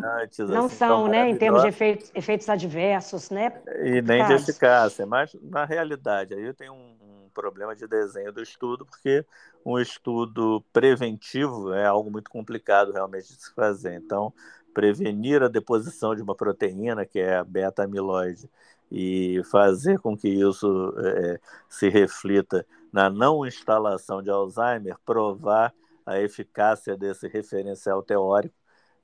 não 0.48 0.64
assim, 0.64 0.76
são 0.76 1.06
né 1.06 1.28
em 1.30 1.36
termos 1.36 1.62
de 1.62 1.68
efeitos, 1.68 2.10
efeitos 2.12 2.48
adversos 2.48 3.30
né 3.30 3.62
e 3.84 4.02
nem 4.02 4.26
de 4.26 4.32
eficácia 4.32 5.06
mas 5.06 5.32
na 5.40 5.64
realidade 5.64 6.34
aí 6.34 6.44
eu 6.44 6.54
tenho 6.54 6.72
um, 6.72 6.96
um, 7.00 7.30
problema 7.32 7.76
de 7.76 7.86
desenho 7.86 8.32
do 8.32 8.42
estudo 8.42 8.84
porque 8.84 9.24
um 9.64 9.78
estudo 9.78 10.60
preventivo 10.72 11.72
é 11.72 11.86
algo 11.86 12.10
muito 12.10 12.28
complicado 12.28 12.90
realmente 12.90 13.28
de 13.28 13.40
se 13.40 13.54
fazer 13.54 13.94
então 13.94 14.34
prevenir 14.74 15.42
a 15.42 15.48
deposição 15.48 16.14
de 16.14 16.22
uma 16.22 16.34
proteína 16.34 17.04
que 17.04 17.18
é 17.18 17.36
a 17.36 17.44
beta 17.44 17.84
amiloide 17.84 18.48
e 18.90 19.42
fazer 19.50 19.98
com 19.98 20.16
que 20.16 20.28
isso 20.28 20.94
é, 20.98 21.40
se 21.68 21.88
reflita 21.88 22.66
na 22.92 23.10
não 23.10 23.46
instalação 23.46 24.22
de 24.22 24.30
Alzheimer, 24.30 24.96
provar 25.04 25.74
a 26.06 26.18
eficácia 26.20 26.96
desse 26.96 27.28
referencial 27.28 28.02
teórico 28.02 28.54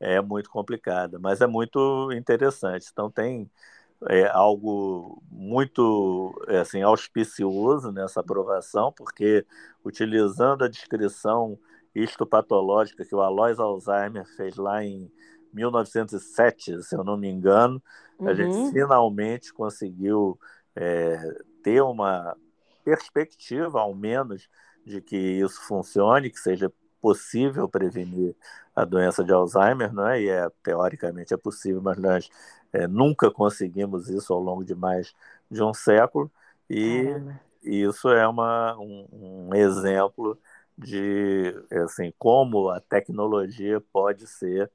é 0.01 0.21
muito 0.21 0.51
complicada, 0.51 1.19
mas 1.19 1.41
é 1.41 1.47
muito 1.47 2.11
interessante. 2.13 2.89
Então 2.93 3.11
tem 3.11 3.51
é, 4.09 4.27
algo 4.29 5.23
muito 5.31 6.35
é, 6.49 6.61
assim 6.61 6.83
auspicioso 6.83 7.93
nessa 7.93 8.21
aprovação, 8.21 8.93
porque 8.93 9.47
utilizando 9.85 10.65
a 10.65 10.69
descrição 10.69 11.59
histopatológica 11.95 13.05
que 13.05 13.15
o 13.15 13.21
Alois 13.21 13.59
Alzheimer 13.59 14.27
fez 14.37 14.57
lá 14.57 14.85
em 14.85 15.11
1907, 15.55 16.83
se 16.83 16.95
eu 16.95 17.05
não 17.05 17.17
me 17.17 17.29
engano, 17.29 17.83
uhum. 18.19 18.29
a 18.29 18.35
gente 18.35 18.55
uhum. 18.55 18.73
finalmente 18.73 19.53
conseguiu 19.53 20.39
é, 20.77 21.17
ter 21.63 21.81
uma 21.83 22.37
perspectiva, 22.85 23.81
ao 23.81 23.95
menos, 23.95 24.49
de 24.85 25.01
que 25.01 25.17
isso 25.17 25.61
funcione, 25.63 26.31
que 26.31 26.39
seja 26.39 26.71
possível 27.01 27.69
prevenir 27.69 28.35
a 28.75 28.85
doença 28.85 29.23
de 29.23 29.33
Alzheimer, 29.33 29.93
não 29.93 30.09
é? 30.09 30.23
E 30.23 30.29
é, 30.29 30.49
teoricamente 30.63 31.33
é 31.33 31.37
possível, 31.37 31.81
mas 31.81 31.99
nós 31.99 32.31
é, 32.73 32.87
nunca 32.87 33.31
conseguimos 33.31 34.09
isso 34.09 34.33
ao 34.33 34.41
longo 34.41 34.65
de 34.65 34.75
mais 34.75 35.15
de 35.51 35.63
um 35.63 35.73
século 35.73 36.31
e 36.69 37.05
Caramba. 37.05 37.41
isso 37.63 38.09
é 38.09 38.27
uma, 38.27 38.77
um, 38.79 39.07
um 39.13 39.55
exemplo 39.55 40.39
de 40.77 41.55
assim 41.85 42.13
como 42.19 42.69
a 42.71 42.81
tecnologia 42.81 43.81
pode 43.93 44.27
ser 44.27 44.71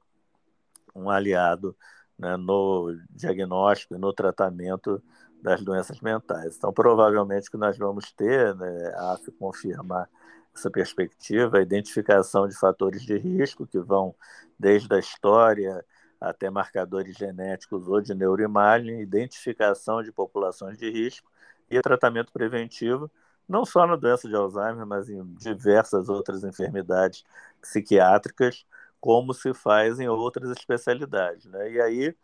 um 0.94 1.10
aliado 1.10 1.76
né, 2.18 2.36
no 2.36 2.96
diagnóstico 3.10 3.94
e 3.94 3.98
no 3.98 4.12
tratamento 4.12 5.02
das 5.42 5.62
doenças 5.62 6.00
mentais. 6.00 6.56
Então, 6.56 6.72
provavelmente 6.72 7.50
que 7.50 7.56
nós 7.56 7.78
vamos 7.78 8.12
ter, 8.12 8.54
né, 8.54 8.92
a 8.96 9.16
se 9.16 9.30
confirmar 9.32 10.08
essa 10.54 10.70
perspectiva, 10.70 11.58
a 11.58 11.62
identificação 11.62 12.46
de 12.46 12.54
fatores 12.58 13.02
de 13.02 13.16
risco 13.16 13.66
que 13.66 13.78
vão 13.78 14.14
desde 14.58 14.92
a 14.94 14.98
história 14.98 15.84
até 16.20 16.50
marcadores 16.50 17.16
genéticos 17.16 17.88
ou 17.88 18.00
de 18.00 18.14
neuroimagem, 18.14 19.00
identificação 19.00 20.02
de 20.02 20.12
populações 20.12 20.76
de 20.76 20.90
risco 20.90 21.30
e 21.70 21.80
tratamento 21.80 22.30
preventivo, 22.32 23.10
não 23.48 23.64
só 23.64 23.86
na 23.86 23.96
doença 23.96 24.28
de 24.28 24.34
Alzheimer, 24.34 24.86
mas 24.86 25.08
em 25.08 25.24
diversas 25.34 26.08
outras 26.08 26.44
enfermidades 26.44 27.24
psiquiátricas, 27.60 28.66
como 29.00 29.32
se 29.32 29.54
faz 29.54 29.98
em 29.98 30.08
outras 30.08 30.50
especialidades. 30.50 31.46
Né? 31.46 31.72
E 31.72 31.80
aí, 31.80 32.16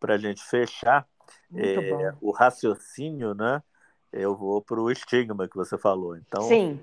para 0.00 0.14
a 0.14 0.18
gente 0.18 0.42
fechar, 0.42 1.06
é, 1.54 2.14
o 2.20 2.30
raciocínio, 2.30 3.34
né? 3.34 3.62
Eu 4.12 4.36
vou 4.36 4.62
para 4.62 4.80
o 4.80 4.90
estigma 4.90 5.48
que 5.48 5.56
você 5.56 5.76
falou. 5.76 6.16
Então, 6.16 6.42
Sim. 6.42 6.80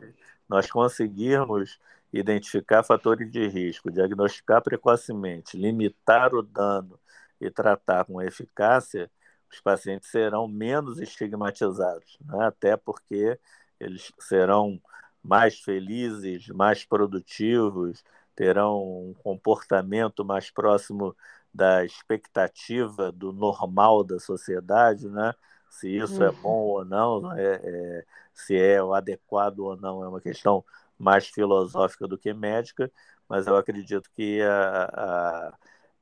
nós 0.48 0.70
conseguirmos 0.70 1.80
identificar 2.12 2.84
fatores 2.84 3.32
de 3.32 3.48
risco, 3.48 3.90
diagnosticar 3.90 4.62
precocemente, 4.62 5.58
limitar 5.58 6.34
o 6.36 6.44
dano 6.44 7.00
e 7.42 7.50
tratar 7.50 8.06
com 8.06 8.22
eficácia, 8.22 9.10
os 9.52 9.60
pacientes 9.60 10.10
serão 10.10 10.48
menos 10.48 11.00
estigmatizados, 11.00 12.18
né? 12.22 12.46
até 12.46 12.78
porque 12.78 13.40
eles 13.80 14.12
serão 14.20 14.80
mais 15.24 15.60
felizes, 15.60 16.48
mais 16.50 16.86
produtivos, 16.86 18.04
terão 18.36 18.82
um 19.10 19.14
comportamento 19.24 20.26
mais 20.26 20.50
próximo 20.52 21.16
da 21.54 21.86
expectativa 21.86 23.12
do 23.12 23.32
normal 23.32 24.04
da 24.04 24.20
sociedade, 24.20 25.08
né? 25.10 25.34
Se 25.70 25.90
isso 25.90 26.22
é 26.24 26.30
uhum. 26.30 26.34
é 26.34 26.42
bom 26.42 26.60
ou 26.62 26.86
não, 26.86 27.32
é, 27.34 27.56
é, 27.64 28.06
se 28.34 28.56
é 28.58 28.82
o 28.82 28.94
adequado 28.94 29.60
ou 29.60 29.76
não, 29.78 30.04
é 30.04 30.08
uma 30.08 30.22
questão 30.22 30.64
mais 30.98 31.28
filosófica 31.28 32.08
do 32.08 32.18
que 32.18 32.34
médica, 32.34 32.92
mas 33.28 33.48
eu 33.48 33.56
acredito 33.58 34.10
que 34.16 34.42
a, 34.42 35.54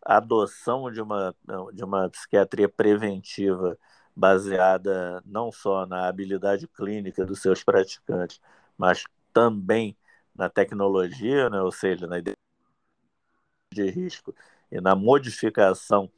a 0.05 0.17
adoção 0.17 0.91
de 0.91 1.01
uma, 1.01 1.35
de 1.73 1.83
uma 1.83 2.09
psiquiatria 2.09 2.67
preventiva 2.67 3.77
baseada 4.15 5.21
não 5.25 5.51
só 5.51 5.85
na 5.85 6.07
habilidade 6.07 6.67
clínica 6.67 7.25
dos 7.25 7.41
seus 7.41 7.63
praticantes, 7.63 8.41
mas 8.77 9.03
também 9.33 9.95
na 10.35 10.49
tecnologia, 10.49 11.49
né? 11.49 11.61
ou 11.61 11.71
seja, 11.71 12.07
na 12.07 12.19
ideia 12.19 12.35
de 13.73 13.89
risco 13.89 14.35
e 14.71 14.81
na 14.81 14.95
modificação 14.95 16.11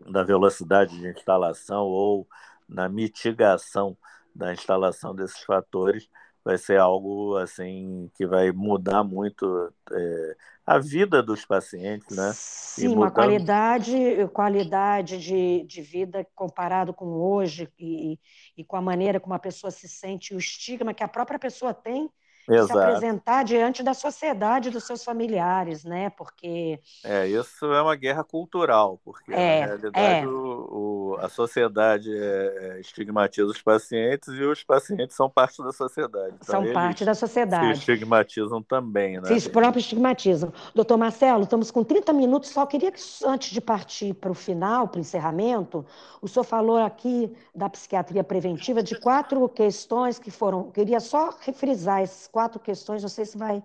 da 0.00 0.22
velocidade 0.22 0.98
de 0.98 1.08
instalação 1.08 1.84
ou 1.84 2.26
na 2.68 2.88
mitigação 2.88 3.96
da 4.34 4.52
instalação 4.52 5.14
desses 5.14 5.42
fatores 5.42 6.08
vai 6.44 6.58
ser 6.58 6.78
algo 6.78 7.36
assim 7.38 8.10
que 8.14 8.26
vai 8.26 8.52
mudar 8.52 9.02
muito 9.02 9.72
é, 9.90 10.36
a 10.66 10.78
vida 10.78 11.22
dos 11.22 11.44
pacientes, 11.46 12.14
né? 12.14 12.32
Sim, 12.34 12.88
mudando... 12.88 12.98
uma 12.98 13.10
qualidade, 13.10 13.92
qualidade 14.32 15.18
de, 15.18 15.64
de 15.64 15.80
vida 15.80 16.26
comparado 16.34 16.92
com 16.92 17.06
hoje 17.06 17.70
e, 17.78 18.18
e 18.56 18.64
com 18.64 18.76
a 18.76 18.82
maneira 18.82 19.18
como 19.18 19.34
a 19.34 19.38
pessoa 19.38 19.70
se 19.70 19.88
sente, 19.88 20.34
o 20.34 20.38
estigma 20.38 20.92
que 20.92 21.02
a 21.02 21.08
própria 21.08 21.38
pessoa 21.38 21.72
tem 21.72 22.10
se 22.46 22.72
apresentar 22.72 23.44
diante 23.44 23.82
da 23.82 23.94
sociedade 23.94 24.70
dos 24.70 24.84
seus 24.84 25.02
familiares, 25.02 25.84
né? 25.84 26.10
Porque 26.10 26.78
é 27.04 27.26
isso 27.26 27.66
é 27.66 27.80
uma 27.80 27.96
guerra 27.96 28.22
cultural, 28.22 29.00
porque 29.04 29.32
é, 29.32 29.60
na 29.60 29.66
realidade 29.66 30.26
é. 30.26 30.26
o, 30.26 30.32
o, 30.32 31.16
a 31.20 31.28
sociedade 31.28 32.10
é, 32.14 32.76
é, 32.76 32.80
estigmatiza 32.80 33.46
os 33.46 33.62
pacientes 33.62 34.28
e 34.28 34.42
os 34.42 34.62
pacientes 34.62 35.16
são 35.16 35.28
parte 35.30 35.62
da 35.62 35.72
sociedade. 35.72 36.34
Então, 36.42 36.64
são 36.64 36.72
parte 36.72 37.04
da 37.04 37.14
sociedade. 37.14 37.74
Se 37.74 37.90
estigmatizam 37.92 38.62
também, 38.62 39.20
né? 39.20 39.38
Se 39.38 39.48
próprios 39.48 39.84
estigmatizam. 39.84 40.52
Doutor 40.74 40.96
Marcelo, 40.96 41.44
estamos 41.44 41.70
com 41.70 41.82
30 41.82 42.12
minutos, 42.12 42.50
só 42.50 42.66
queria 42.66 42.90
que 42.90 43.00
antes 43.24 43.50
de 43.50 43.60
partir 43.60 44.14
para 44.14 44.30
o 44.30 44.34
final, 44.34 44.88
para 44.88 44.98
o 44.98 45.00
encerramento, 45.00 45.84
o 46.20 46.28
senhor 46.28 46.44
falou 46.44 46.78
aqui 46.78 47.32
da 47.54 47.68
psiquiatria 47.68 48.24
preventiva 48.24 48.82
de 48.82 48.98
quatro 48.98 49.48
questões 49.48 50.18
que 50.18 50.30
foram. 50.30 50.70
Queria 50.70 51.00
só 51.00 51.34
refrisar 51.40 52.02
essas 52.02 52.26
quatro 52.34 52.58
questões, 52.58 53.00
não 53.00 53.08
sei 53.08 53.24
se 53.24 53.38
vai 53.38 53.62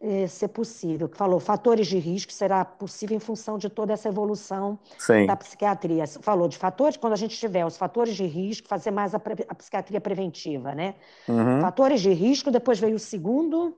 eh, 0.00 0.26
ser 0.26 0.48
possível. 0.48 1.06
Falou 1.12 1.38
fatores 1.38 1.86
de 1.86 1.98
risco, 1.98 2.32
será 2.32 2.64
possível 2.64 3.14
em 3.14 3.20
função 3.20 3.58
de 3.58 3.68
toda 3.68 3.92
essa 3.92 4.08
evolução 4.08 4.78
Sim. 4.98 5.26
da 5.26 5.36
psiquiatria. 5.36 6.06
Falou 6.22 6.48
de 6.48 6.56
fatores, 6.56 6.96
quando 6.96 7.12
a 7.12 7.16
gente 7.16 7.36
tiver 7.36 7.66
os 7.66 7.76
fatores 7.76 8.16
de 8.16 8.24
risco, 8.24 8.66
fazer 8.66 8.90
mais 8.90 9.14
a, 9.14 9.20
a 9.48 9.54
psiquiatria 9.54 10.00
preventiva, 10.00 10.74
né? 10.74 10.94
Uhum. 11.28 11.60
Fatores 11.60 12.00
de 12.00 12.10
risco, 12.10 12.50
depois 12.50 12.80
veio 12.80 12.96
o 12.96 12.98
segundo. 12.98 13.76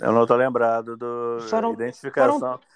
Eu 0.00 0.12
não 0.12 0.22
estou 0.22 0.36
lembrado 0.36 0.96
do 0.96 1.38
foram, 1.50 1.72
identificação. 1.72 2.38
Foram 2.38 2.54
é, 2.54 2.73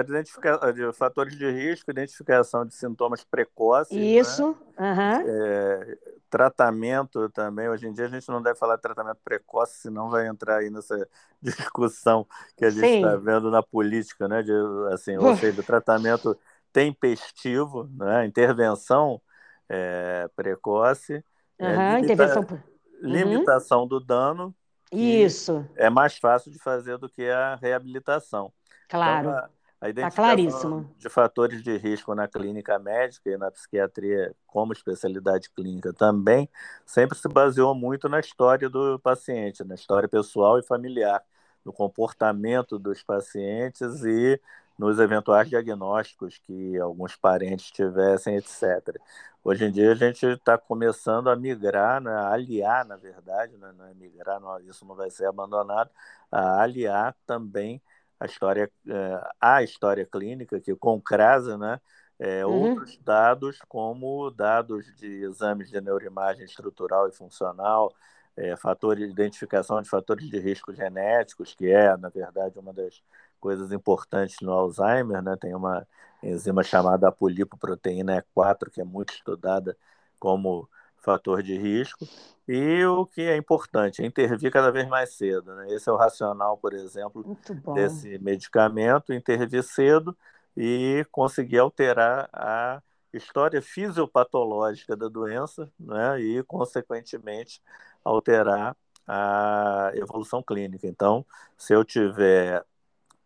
identifica... 0.00 0.72
de 0.72 0.92
fatores 0.92 1.36
de 1.36 1.50
risco, 1.50 1.90
identificação 1.90 2.64
de 2.64 2.74
sintomas 2.74 3.24
precoces. 3.24 3.96
Né? 3.96 4.02
Isso. 4.02 4.56
Né? 4.78 4.92
Uhum. 4.92 5.24
É, 5.28 5.98
tratamento 6.30 7.28
também. 7.30 7.68
Hoje 7.68 7.86
em 7.86 7.92
dia 7.92 8.06
a 8.06 8.08
gente 8.08 8.28
não 8.28 8.42
deve 8.42 8.58
falar 8.58 8.76
de 8.76 8.82
tratamento 8.82 9.18
precoce, 9.24 9.78
senão 9.78 10.10
vai 10.10 10.26
entrar 10.26 10.58
aí 10.58 10.70
nessa 10.70 11.08
discussão 11.42 12.26
que 12.56 12.64
a 12.64 12.70
gente 12.70 12.86
está 12.86 13.16
vendo 13.16 13.50
na 13.50 13.62
política, 13.62 14.28
né? 14.28 14.42
De, 14.42 14.52
assim, 14.92 15.16
ou 15.16 15.36
seja, 15.36 15.62
tratamento 15.62 16.38
tempestivo, 16.72 17.88
né? 17.94 18.26
intervenção 18.26 19.20
é, 19.68 20.28
precoce. 20.36 21.24
Uhum, 21.58 21.96
limita... 21.96 22.12
intervenção... 22.12 22.62
Limitação 23.00 23.80
uhum. 23.82 23.88
do 23.88 24.00
dano. 24.00 24.54
Isso. 24.90 25.68
É 25.76 25.90
mais 25.90 26.16
fácil 26.16 26.50
de 26.50 26.58
fazer 26.58 26.96
do 26.98 27.08
que 27.08 27.28
a 27.28 27.56
reabilitação. 27.56 28.52
Claro. 28.88 29.30
Então, 29.30 29.48
a 29.78 29.84
tá 29.86 29.88
identificação 29.90 30.84
tá 30.84 30.90
de 30.98 31.08
fatores 31.08 31.62
de 31.62 31.76
risco 31.76 32.14
na 32.14 32.26
clínica 32.26 32.78
médica 32.78 33.30
e 33.30 33.36
na 33.36 33.50
psiquiatria 33.50 34.34
como 34.46 34.72
especialidade 34.72 35.50
clínica 35.50 35.92
também 35.92 36.48
sempre 36.84 37.16
se 37.18 37.28
baseou 37.28 37.74
muito 37.74 38.08
na 38.08 38.18
história 38.18 38.70
do 38.70 38.98
paciente, 38.98 39.62
na 39.64 39.74
história 39.74 40.08
pessoal 40.08 40.58
e 40.58 40.62
familiar, 40.62 41.22
no 41.64 41.72
comportamento 41.72 42.78
dos 42.78 43.02
pacientes 43.02 44.02
e 44.04 44.40
nos 44.78 44.98
eventuais 44.98 45.48
diagnósticos 45.48 46.38
que 46.38 46.78
alguns 46.78 47.16
parentes 47.16 47.70
tivessem, 47.70 48.36
etc. 48.36 48.98
Hoje 49.42 49.64
em 49.64 49.70
dia 49.70 49.92
a 49.92 49.94
gente 49.94 50.24
está 50.26 50.58
começando 50.58 51.28
a 51.28 51.36
migrar, 51.36 52.00
né, 52.00 52.10
a 52.10 52.32
aliar, 52.32 52.84
na 52.84 52.96
verdade, 52.96 53.56
né, 53.56 53.72
não 53.76 53.86
é 53.86 53.94
migrar, 53.94 54.40
não, 54.40 54.58
isso 54.60 54.84
não 54.84 54.94
vai 54.94 55.10
ser 55.10 55.26
abandonado, 55.26 55.90
a 56.30 56.62
aliar 56.62 57.14
também 57.26 57.80
a 58.18 58.26
história, 58.26 58.70
é, 58.88 59.30
a 59.40 59.62
história 59.62 60.06
clínica, 60.06 60.60
que 60.60 60.74
concrasa 60.74 61.56
né, 61.58 61.80
é, 62.18 62.44
uhum. 62.46 62.70
outros 62.70 62.98
dados, 62.98 63.58
como 63.68 64.30
dados 64.30 64.86
de 64.96 65.24
exames 65.24 65.70
de 65.70 65.80
neuroimagem 65.80 66.44
estrutural 66.44 67.08
e 67.08 67.12
funcional, 67.12 67.92
é, 68.36 68.56
fatores, 68.56 69.10
identificação 69.10 69.80
de 69.80 69.88
fatores 69.88 70.28
de 70.28 70.38
risco 70.38 70.74
genéticos, 70.74 71.54
que 71.54 71.70
é, 71.70 71.96
na 71.96 72.08
verdade, 72.08 72.58
uma 72.58 72.72
das 72.72 73.02
coisas 73.40 73.72
importantes 73.72 74.36
no 74.42 74.52
Alzheimer, 74.52 75.22
né? 75.22 75.36
Tem 75.36 75.54
uma 75.54 75.86
enzima 76.22 76.62
chamada 76.62 77.08
apolipoproteína 77.08 78.22
E4, 78.34 78.70
que 78.70 78.80
é 78.80 78.84
muito 78.84 79.14
estudada 79.14 79.76
como 80.18 80.68
fator 81.06 81.40
de 81.40 81.56
risco. 81.56 82.04
E 82.48 82.84
o 82.84 83.06
que 83.06 83.22
é 83.22 83.36
importante 83.36 84.02
é 84.02 84.06
intervir 84.06 84.50
cada 84.50 84.70
vez 84.72 84.88
mais 84.88 85.14
cedo. 85.14 85.54
Né? 85.54 85.68
Esse 85.70 85.88
é 85.88 85.92
o 85.92 85.96
racional, 85.96 86.58
por 86.58 86.74
exemplo, 86.74 87.36
desse 87.74 88.18
medicamento, 88.18 89.12
intervir 89.12 89.62
cedo 89.62 90.16
e 90.56 91.06
conseguir 91.12 91.58
alterar 91.58 92.28
a 92.32 92.82
história 93.12 93.62
fisiopatológica 93.62 94.96
da 94.96 95.08
doença 95.08 95.70
né? 95.78 96.20
e, 96.20 96.42
consequentemente, 96.42 97.62
alterar 98.04 98.76
a 99.06 99.92
evolução 99.94 100.42
clínica. 100.42 100.88
Então, 100.88 101.24
se 101.56 101.72
eu 101.72 101.84
tiver, 101.84 102.64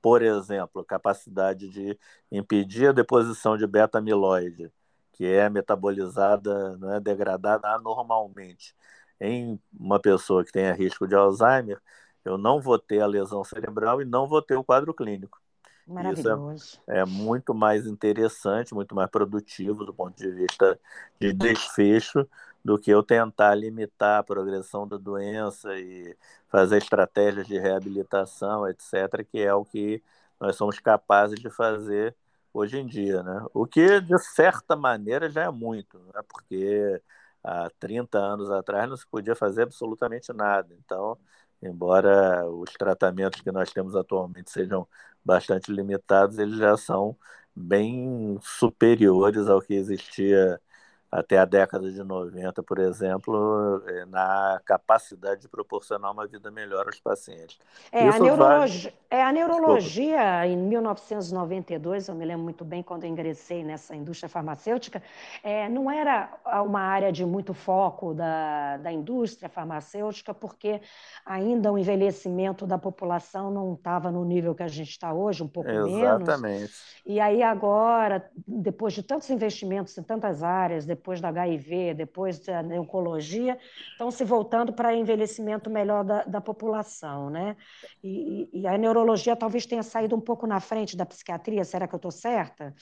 por 0.03 0.23
exemplo, 0.23 0.85
capacidade 0.85 1.69
de 1.69 1.99
impedir 2.31 2.89
a 2.89 2.93
deposição 2.93 3.57
de 3.57 3.67
beta-amiloide 3.67 4.71
que 5.21 5.27
é 5.27 5.51
metabolizada, 5.51 6.79
não 6.79 6.95
é 6.95 6.99
degradada 6.99 7.69
anormalmente 7.69 8.75
em 9.21 9.61
uma 9.79 10.01
pessoa 10.01 10.43
que 10.43 10.51
tenha 10.51 10.73
risco 10.73 11.07
de 11.07 11.15
Alzheimer, 11.15 11.79
eu 12.25 12.39
não 12.39 12.59
vou 12.59 12.79
ter 12.79 13.03
a 13.03 13.07
lesão 13.07 13.45
cerebral 13.45 14.01
e 14.01 14.07
não 14.07 14.27
vou 14.27 14.41
ter 14.41 14.57
o 14.57 14.65
quadro 14.65 14.95
clínico. 14.95 15.39
Maravilhoso. 15.87 16.55
Isso 16.55 16.81
é, 16.89 17.01
é, 17.01 17.05
muito 17.05 17.53
mais 17.53 17.87
interessante, 17.87 18.73
muito 18.73 18.95
mais 18.95 19.11
produtivo 19.11 19.85
do 19.85 19.93
ponto 19.93 20.17
de 20.17 20.31
vista 20.31 20.81
de 21.21 21.35
desfecho 21.35 22.27
do 22.65 22.79
que 22.79 22.91
eu 22.91 23.03
tentar 23.03 23.55
limitar 23.55 24.21
a 24.21 24.23
progressão 24.23 24.89
da 24.89 24.97
doença 24.97 25.79
e 25.79 26.17
fazer 26.49 26.79
estratégias 26.79 27.47
de 27.47 27.59
reabilitação, 27.59 28.67
etc., 28.67 29.23
que 29.31 29.39
é 29.39 29.53
o 29.53 29.67
que 29.67 30.03
nós 30.41 30.57
somos 30.57 30.79
capazes 30.79 31.39
de 31.39 31.51
fazer 31.51 32.17
hoje 32.53 32.79
em 32.79 32.87
dia, 32.87 33.23
né? 33.23 33.45
O 33.55 33.67
que, 33.67 34.01
de 34.01 34.19
certa 34.19 34.77
maneira, 34.77 35.31
já 35.31 35.45
é 35.45 35.51
muito, 35.51 35.99
né? 36.15 36.23
porque 36.29 37.01
há 37.43 37.71
30 37.79 38.19
anos 38.19 38.51
atrás 38.51 38.89
não 38.89 38.97
se 38.97 39.07
podia 39.07 39.35
fazer 39.37 39.63
absolutamente 39.63 40.33
nada. 40.33 40.75
Então, 40.85 41.19
embora 41.63 42.47
os 42.51 42.73
tratamentos 42.73 43.41
que 43.41 43.53
nós 43.53 43.73
temos 43.73 43.95
atualmente 43.97 44.51
sejam 44.51 44.87
bastante 45.25 45.71
limitados, 45.73 46.39
eles 46.39 46.57
já 46.59 46.77
são 46.77 47.17
bem 47.55 48.39
superiores 48.43 49.49
ao 49.49 49.61
que 49.61 49.75
existia 49.75 50.61
até 51.11 51.39
a 51.39 51.45
década 51.45 51.91
de 51.91 52.03
90, 52.05 52.63
por 52.63 52.79
exemplo, 52.79 53.83
eh, 53.89 54.05
na 54.07 54.61
capacidade 54.65 55.41
de 55.43 55.49
proporcionar 55.49 56.13
uma 56.13 56.27
vida 56.27 56.51
melhor 56.51 56.87
aos 56.87 57.01
pacientes. 57.01 57.59
É, 57.91 58.09
a, 58.09 58.19
neurologia, 58.19 58.91
vale... 58.91 58.97
é 59.11 59.23
a 59.23 59.33
neurologia, 59.33 60.17
Desculpa. 60.17 60.47
em 60.47 60.57
1992, 60.57 62.09
eu 62.09 62.15
me 62.15 62.25
lembro 62.25 62.45
muito 62.45 62.65
bem 62.65 62.81
quando 62.83 63.05
eu 63.05 63.11
ingressei 63.11 63.65
nessa 63.65 63.97
indústria 63.97 64.29
farmacêutica, 64.29 65.03
é, 65.43 65.69
não 65.69 65.91
era 65.91 66.31
uma 66.65 66.81
área 66.81 67.11
de 67.11 67.25
muito 67.25 67.55
foco 67.55 68.15
da, 68.15 68.77
da 68.77 68.93
indústria 68.93 69.49
farmacêutica, 69.49 70.33
porque 70.33 70.81
ainda 71.27 71.73
o 71.73 71.79
envelhecimento 71.79 72.67
da 72.67 72.79
população 72.79 73.51
não 73.51 73.75
estava 73.75 74.13
no 74.13 74.25
nível 74.25 74.55
que 74.55 74.63
a 74.63 74.69
gente 74.69 74.91
está 74.91 75.13
hoje, 75.13 75.43
um 75.43 75.49
pouco 75.49 75.69
Exatamente. 75.69 75.97
menos. 75.97 76.23
Exatamente. 76.23 76.73
E 77.05 77.19
aí 77.19 77.43
agora, 77.43 78.31
depois 78.47 78.93
de 78.93 79.03
tantos 79.03 79.29
investimentos 79.31 79.97
em 79.99 80.03
tantas 80.03 80.43
áreas, 80.43 80.87
depois 81.01 81.19
da 81.19 81.29
HIV, 81.29 81.95
depois 81.95 82.39
da 82.39 82.61
oncologia, 82.79 83.59
estão 83.91 84.11
se 84.11 84.23
voltando 84.23 84.71
para 84.71 84.95
envelhecimento 84.95 85.71
melhor 85.71 86.05
da, 86.05 86.25
da 86.25 86.41
população, 86.41 87.31
né? 87.31 87.57
E, 88.05 88.49
e, 88.53 88.67
a 88.67 88.77
neurologia 88.77 89.35
talvez 89.35 89.65
tenha 89.65 89.83
saído 89.83 90.15
um 90.15 90.21
pouco 90.21 90.47
na 90.47 90.61
frente 90.61 90.95
da 90.97 91.07
psiquiatria, 91.07 91.65
será 91.65 91.89
que 91.89 91.95
eu 91.95 91.97
estou 91.97 92.11
certa? 92.11 92.75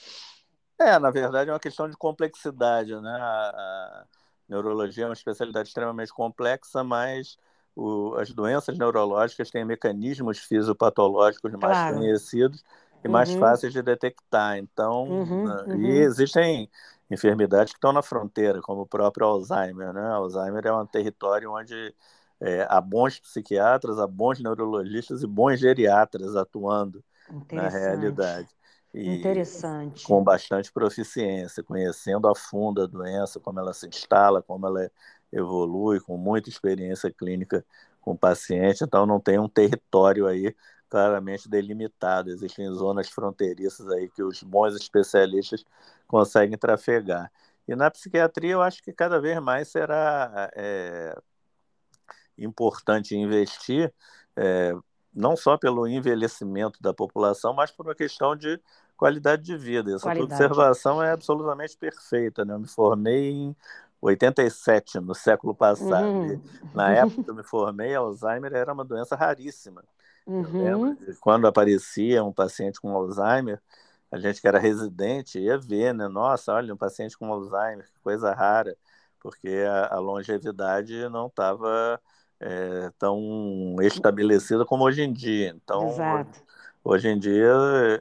É, 0.81 0.98
na 0.98 1.11
verdade 1.11 1.48
é 1.48 1.52
uma 1.52 1.61
questão 1.61 1.88
de 1.88 1.96
complexidade, 1.96 2.92
né? 3.00 3.18
A, 3.20 3.24
a 3.24 4.04
neurologia 4.48 5.04
é 5.04 5.07
uma 5.07 5.14
especialidade 5.14 5.68
extremamente 5.68 6.12
complexa, 6.12 6.83
mas 6.83 7.38
o, 7.76 8.16
as 8.16 8.31
doenças 8.33 8.76
neurológicas 8.76 9.50
têm 9.50 9.64
mecanismos 9.64 10.38
fisiopatológicos 10.38 11.52
mais 11.52 11.61
claro. 11.61 11.96
conhecidos 11.96 12.64
e 13.04 13.09
mais 13.09 13.31
uhum. 13.31 13.38
fáceis 13.38 13.72
de 13.72 13.81
detectar. 13.81 14.59
Então, 14.59 15.04
uhum, 15.04 15.44
né, 15.44 15.64
uhum. 15.68 15.81
e 15.83 15.98
existem 15.98 16.68
enfermidades 17.11 17.73
que 17.73 17.79
estão 17.79 17.92
na 17.92 18.03
fronteira, 18.03 18.61
como 18.61 18.83
o 18.83 18.87
próprio 18.87 19.27
Alzheimer. 19.27 19.92
Né? 19.92 20.06
Alzheimer 20.09 20.67
é 20.67 20.73
um 20.73 20.87
território 20.87 21.52
onde 21.52 21.94
é, 22.40 22.67
há 22.69 22.81
bons 22.81 23.19
psiquiatras, 23.19 23.98
há 23.98 24.06
bons 24.06 24.40
neurologistas 24.40 25.23
e 25.23 25.27
bons 25.27 25.59
geriatras 25.59 26.37
atuando 26.37 27.02
na 27.52 27.69
realidade. 27.69 28.48
E 28.94 29.17
Interessante. 29.17 30.04
Com 30.06 30.23
bastante 30.23 30.73
proficiência, 30.73 31.63
conhecendo 31.63 32.29
a 32.29 32.35
fundo 32.35 32.83
a 32.83 32.87
doença, 32.87 33.38
como 33.38 33.61
ela 33.61 33.73
se 33.73 33.87
instala, 33.87 34.42
como 34.42 34.67
ela 34.67 34.90
evolui, 35.33 36.00
com 36.00 36.17
muita 36.17 36.48
experiência 36.48 37.11
clínica 37.11 37.65
com 38.00 38.13
o 38.13 38.19
paciente. 38.19 38.83
Então, 38.83 39.04
não 39.04 39.21
tem 39.21 39.38
um 39.38 39.48
território 39.48 40.27
aí 40.27 40.54
claramente 40.88 41.48
delimitado. 41.48 42.31
Existem 42.31 42.69
zonas 42.73 43.09
fronteiriças 43.09 43.88
aí 43.88 44.09
que 44.09 44.23
os 44.23 44.42
bons 44.42 44.75
especialistas 44.75 45.65
conseguem 46.09 46.59
trafegar. 46.59 47.31
E 47.69 47.77
na 47.77 47.90
psiquiatria 47.90 48.52
eu 48.52 48.63
acho 48.63 48.83
que 48.83 48.92
cada 48.92 49.21
vez 49.21 49.38
mais 49.40 49.69
será 49.69 50.50
é, 50.56 51.15
importante 52.37 53.15
investir, 53.15 53.92
é, 54.35 54.75
não 55.15 55.37
só 55.37 55.59
pelo 55.59 55.87
envelhecimento 55.87 56.81
da 56.83 56.94
população, 56.94 57.52
mas 57.52 57.71
por 57.71 57.87
uma 57.87 57.94
questão 57.94 58.35
de 58.35 58.61
qualidade 58.96 59.42
de 59.42 59.56
vida. 59.56 59.94
Essa 59.94 60.04
qualidade. 60.04 60.33
observação 60.33 61.02
é 61.02 61.13
absolutamente 61.13 61.77
perfeita. 61.77 62.44
Né? 62.44 62.54
Eu 62.54 62.61
me 62.61 62.69
formei 62.69 63.31
em 63.31 63.56
87, 64.00 65.00
no 65.00 65.15
século 65.15 65.54
passado. 65.54 66.06
Uhum. 66.06 66.42
Na 66.75 66.90
época 66.90 67.23
que 67.23 67.31
eu 67.31 67.35
me 67.35 67.42
formei, 67.44 67.94
Alzheimer 67.94 68.52
era 68.54 68.73
uma 68.73 68.85
doença 68.85 69.15
raríssima. 69.15 69.85
Uhum. 70.27 70.94
quando 71.23 71.46
aparecia 71.46 72.23
um 72.23 72.31
paciente 72.31 72.79
com 72.79 72.94
Alzheimer, 72.94 73.63
a 74.11 74.19
gente 74.19 74.40
que 74.40 74.48
era 74.48 74.59
residente 74.59 75.38
ia 75.38 75.59
ver, 75.59 75.92
né? 75.94 76.09
Nossa, 76.09 76.52
olha, 76.52 76.73
um 76.73 76.77
paciente 76.77 77.17
com 77.17 77.33
Alzheimer, 77.33 77.87
que 77.87 78.00
coisa 78.02 78.33
rara, 78.33 78.77
porque 79.21 79.48
a, 79.69 79.94
a 79.94 79.98
longevidade 79.98 81.09
não 81.09 81.27
estava 81.27 82.00
é, 82.40 82.90
tão 82.98 83.77
estabelecida 83.83 84.65
como 84.65 84.85
hoje 84.85 85.02
em 85.02 85.13
dia. 85.13 85.50
Então, 85.50 85.88
Exato. 85.88 86.40
Hoje, 86.85 87.06
hoje 87.06 87.09
em 87.09 87.19
dia, 87.19 87.52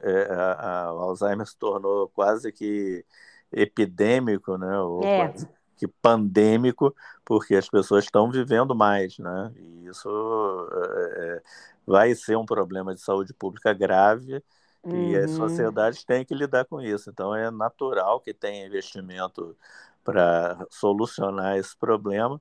é, 0.02 0.32
a, 0.32 0.84
a, 0.86 0.94
o 0.94 0.98
Alzheimer 1.00 1.46
se 1.46 1.56
tornou 1.56 2.08
quase 2.08 2.50
que 2.52 3.04
epidêmico, 3.52 4.56
né? 4.56 4.78
Ou 4.80 5.02
é. 5.04 5.28
quase 5.28 5.48
que 5.76 5.86
pandêmico, 5.86 6.94
porque 7.24 7.54
as 7.54 7.68
pessoas 7.68 8.04
estão 8.04 8.30
vivendo 8.30 8.74
mais, 8.74 9.18
né? 9.18 9.52
E 9.56 9.86
isso 9.86 10.08
vai 11.86 12.14
ser 12.14 12.36
um 12.36 12.44
problema 12.44 12.94
de 12.94 13.00
saúde 13.00 13.32
pública 13.32 13.72
grave 13.72 14.42
uhum. 14.84 15.10
e 15.10 15.16
as 15.16 15.30
uhum. 15.32 15.36
sociedades 15.36 16.04
têm 16.04 16.24
que 16.24 16.34
lidar 16.34 16.64
com 16.64 16.80
isso. 16.80 17.10
Então 17.10 17.34
é 17.34 17.50
natural 17.50 18.20
que 18.20 18.32
tenha 18.32 18.66
investimento 18.66 19.56
para 20.04 20.66
solucionar 20.70 21.58
esse 21.58 21.76
problema, 21.76 22.40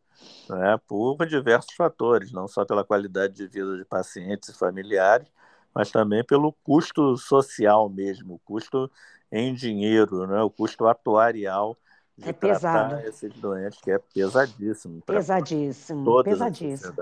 né, 0.50 0.80
por 0.88 1.18
diversos 1.26 1.76
fatores, 1.76 2.32
não 2.32 2.48
só 2.48 2.64
pela 2.64 2.84
qualidade 2.84 3.34
de 3.34 3.48
vida 3.48 3.78
de 3.78 3.84
pacientes 3.84 4.50
e 4.50 4.58
familiares, 4.58 5.28
mas 5.74 5.92
também 5.92 6.24
pelo 6.24 6.54
custo 6.64 7.18
social 7.18 7.90
mesmo, 7.90 8.36
o 8.36 8.40
custo 8.40 8.90
em 9.30 9.54
dinheiro, 9.54 10.26
né, 10.26 10.42
o 10.42 10.50
custo 10.50 10.88
atuarial 10.88 11.78
de 12.18 12.30
é 12.30 12.34
pesado. 12.34 13.00
esses 13.02 13.34
doentes, 13.34 13.80
que 13.82 13.92
é 13.92 14.00
pesadíssimo. 14.00 15.02
Pesadíssimo, 15.06 16.24
pesadíssimo. 16.24 16.94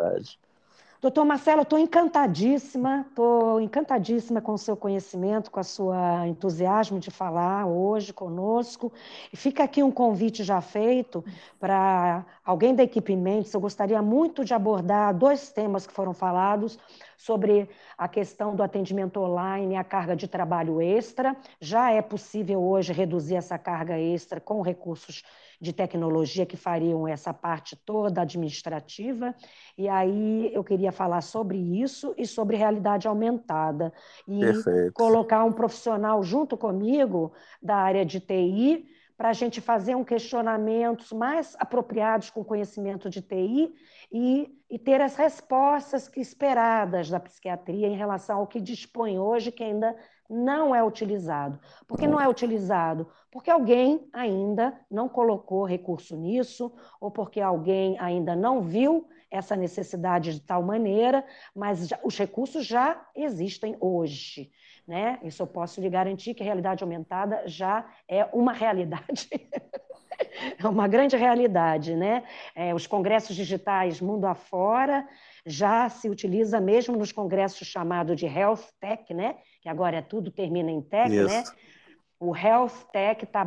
Doutor 1.05 1.23
Marcelo, 1.23 1.61
estou 1.61 1.77
encantadíssima, 1.77 3.05
estou 3.07 3.61
encantadíssima 3.61 4.41
com 4.41 4.53
o 4.53 4.57
seu 4.57 4.75
conhecimento, 4.75 5.51
com 5.51 5.59
a 5.59 5.63
sua 5.63 6.27
entusiasmo 6.27 6.99
de 6.99 7.11
falar 7.11 7.67
hoje 7.67 8.11
conosco. 8.11 8.91
E 9.31 9.37
fica 9.37 9.63
aqui 9.63 9.83
um 9.83 9.91
convite 9.91 10.43
já 10.43 10.59
feito 10.61 11.23
para 11.59 12.25
alguém 12.43 12.73
da 12.73 12.81
equipe 12.81 13.15
Mendes. 13.15 13.53
Eu 13.53 13.59
gostaria 13.59 14.01
muito 14.01 14.43
de 14.43 14.55
abordar 14.55 15.13
dois 15.13 15.51
temas 15.51 15.85
que 15.85 15.93
foram 15.93 16.11
falados 16.11 16.79
sobre 17.15 17.69
a 17.95 18.07
questão 18.07 18.55
do 18.55 18.63
atendimento 18.63 19.19
online 19.19 19.75
e 19.75 19.77
a 19.77 19.83
carga 19.83 20.15
de 20.15 20.27
trabalho 20.27 20.81
extra. 20.81 21.37
Já 21.59 21.91
é 21.91 22.01
possível 22.01 22.59
hoje 22.63 22.91
reduzir 22.91 23.35
essa 23.35 23.59
carga 23.59 23.95
extra 23.99 24.41
com 24.41 24.59
recursos 24.59 25.23
de 25.59 25.73
tecnologia 25.73 26.45
que 26.45 26.57
fariam 26.57 27.07
essa 27.07 27.33
parte 27.33 27.75
toda 27.75 28.21
administrativa. 28.21 29.33
E 29.77 29.87
aí 29.87 30.51
eu 30.53 30.63
queria 30.63 30.91
falar 30.91 31.21
sobre 31.21 31.57
isso 31.57 32.13
e 32.17 32.25
sobre 32.25 32.57
realidade 32.57 33.07
aumentada. 33.07 33.93
E 34.27 34.39
Perfeito. 34.39 34.93
colocar 34.93 35.43
um 35.43 35.51
profissional 35.51 36.21
junto 36.23 36.57
comigo 36.57 37.33
da 37.61 37.75
área 37.75 38.05
de 38.05 38.19
TI 38.19 38.94
para 39.17 39.29
a 39.29 39.33
gente 39.33 39.61
fazer 39.61 39.95
um 39.95 40.03
questionamento 40.03 41.15
mais 41.15 41.55
apropriados 41.59 42.29
com 42.29 42.43
conhecimento 42.43 43.09
de 43.09 43.21
TI 43.21 43.73
e, 44.11 44.53
e, 44.69 44.77
ter 44.77 45.01
as 45.01 45.15
respostas 45.15 46.07
que 46.07 46.19
esperadas 46.19 47.09
da 47.09 47.19
psiquiatria 47.19 47.87
em 47.87 47.95
relação 47.95 48.39
ao 48.39 48.47
que 48.47 48.59
dispõe 48.59 49.17
hoje, 49.17 49.51
que 49.51 49.63
ainda 49.63 49.95
não 50.29 50.75
é 50.75 50.83
utilizado. 50.83 51.59
Por 51.87 51.97
que 51.97 52.07
não 52.07 52.19
é 52.19 52.27
utilizado? 52.27 53.07
Porque 53.31 53.49
alguém 53.49 54.07
ainda 54.11 54.77
não 54.89 55.07
colocou 55.07 55.65
recurso 55.65 56.15
nisso, 56.15 56.73
ou 56.99 57.09
porque 57.09 57.39
alguém 57.39 57.97
ainda 57.99 58.35
não 58.35 58.61
viu 58.61 59.07
essa 59.29 59.55
necessidade 59.55 60.33
de 60.33 60.41
tal 60.41 60.63
maneira, 60.63 61.25
mas 61.53 61.87
já, 61.87 61.99
os 62.03 62.17
recursos 62.17 62.65
já 62.65 63.07
existem 63.15 63.75
hoje. 63.79 64.51
Né? 64.87 65.19
Isso 65.23 65.41
eu 65.41 65.47
posso 65.47 65.81
lhe 65.81 65.89
garantir 65.89 66.33
que 66.33 66.43
a 66.43 66.45
realidade 66.45 66.83
aumentada 66.83 67.41
já 67.47 67.85
é 68.07 68.25
uma 68.25 68.53
realidade. 68.53 69.27
é 70.59 70.67
uma 70.67 70.87
grande 70.87 71.15
realidade. 71.15 71.95
Né? 71.95 72.23
É, 72.53 72.73
os 72.73 72.85
congressos 72.85 73.35
digitais 73.35 73.99
mundo 73.99 74.25
afora 74.25 75.07
já 75.45 75.89
se 75.89 76.09
utiliza 76.09 76.61
mesmo 76.61 76.95
nos 76.95 77.11
congressos 77.11 77.67
chamados 77.67 78.15
de 78.15 78.27
Health 78.27 78.65
Tech, 78.79 79.13
né? 79.13 79.37
que 79.61 79.69
agora 79.69 79.97
é 79.97 80.01
tudo 80.01 80.29
termina 80.29 80.69
em 80.69 80.81
tech, 80.81 81.09
né? 81.09 81.15
Isso. 81.15 81.27
né? 81.27 81.43
O 82.19 82.35
Health 82.35 82.85
Tech 82.93 83.23
está 83.23 83.43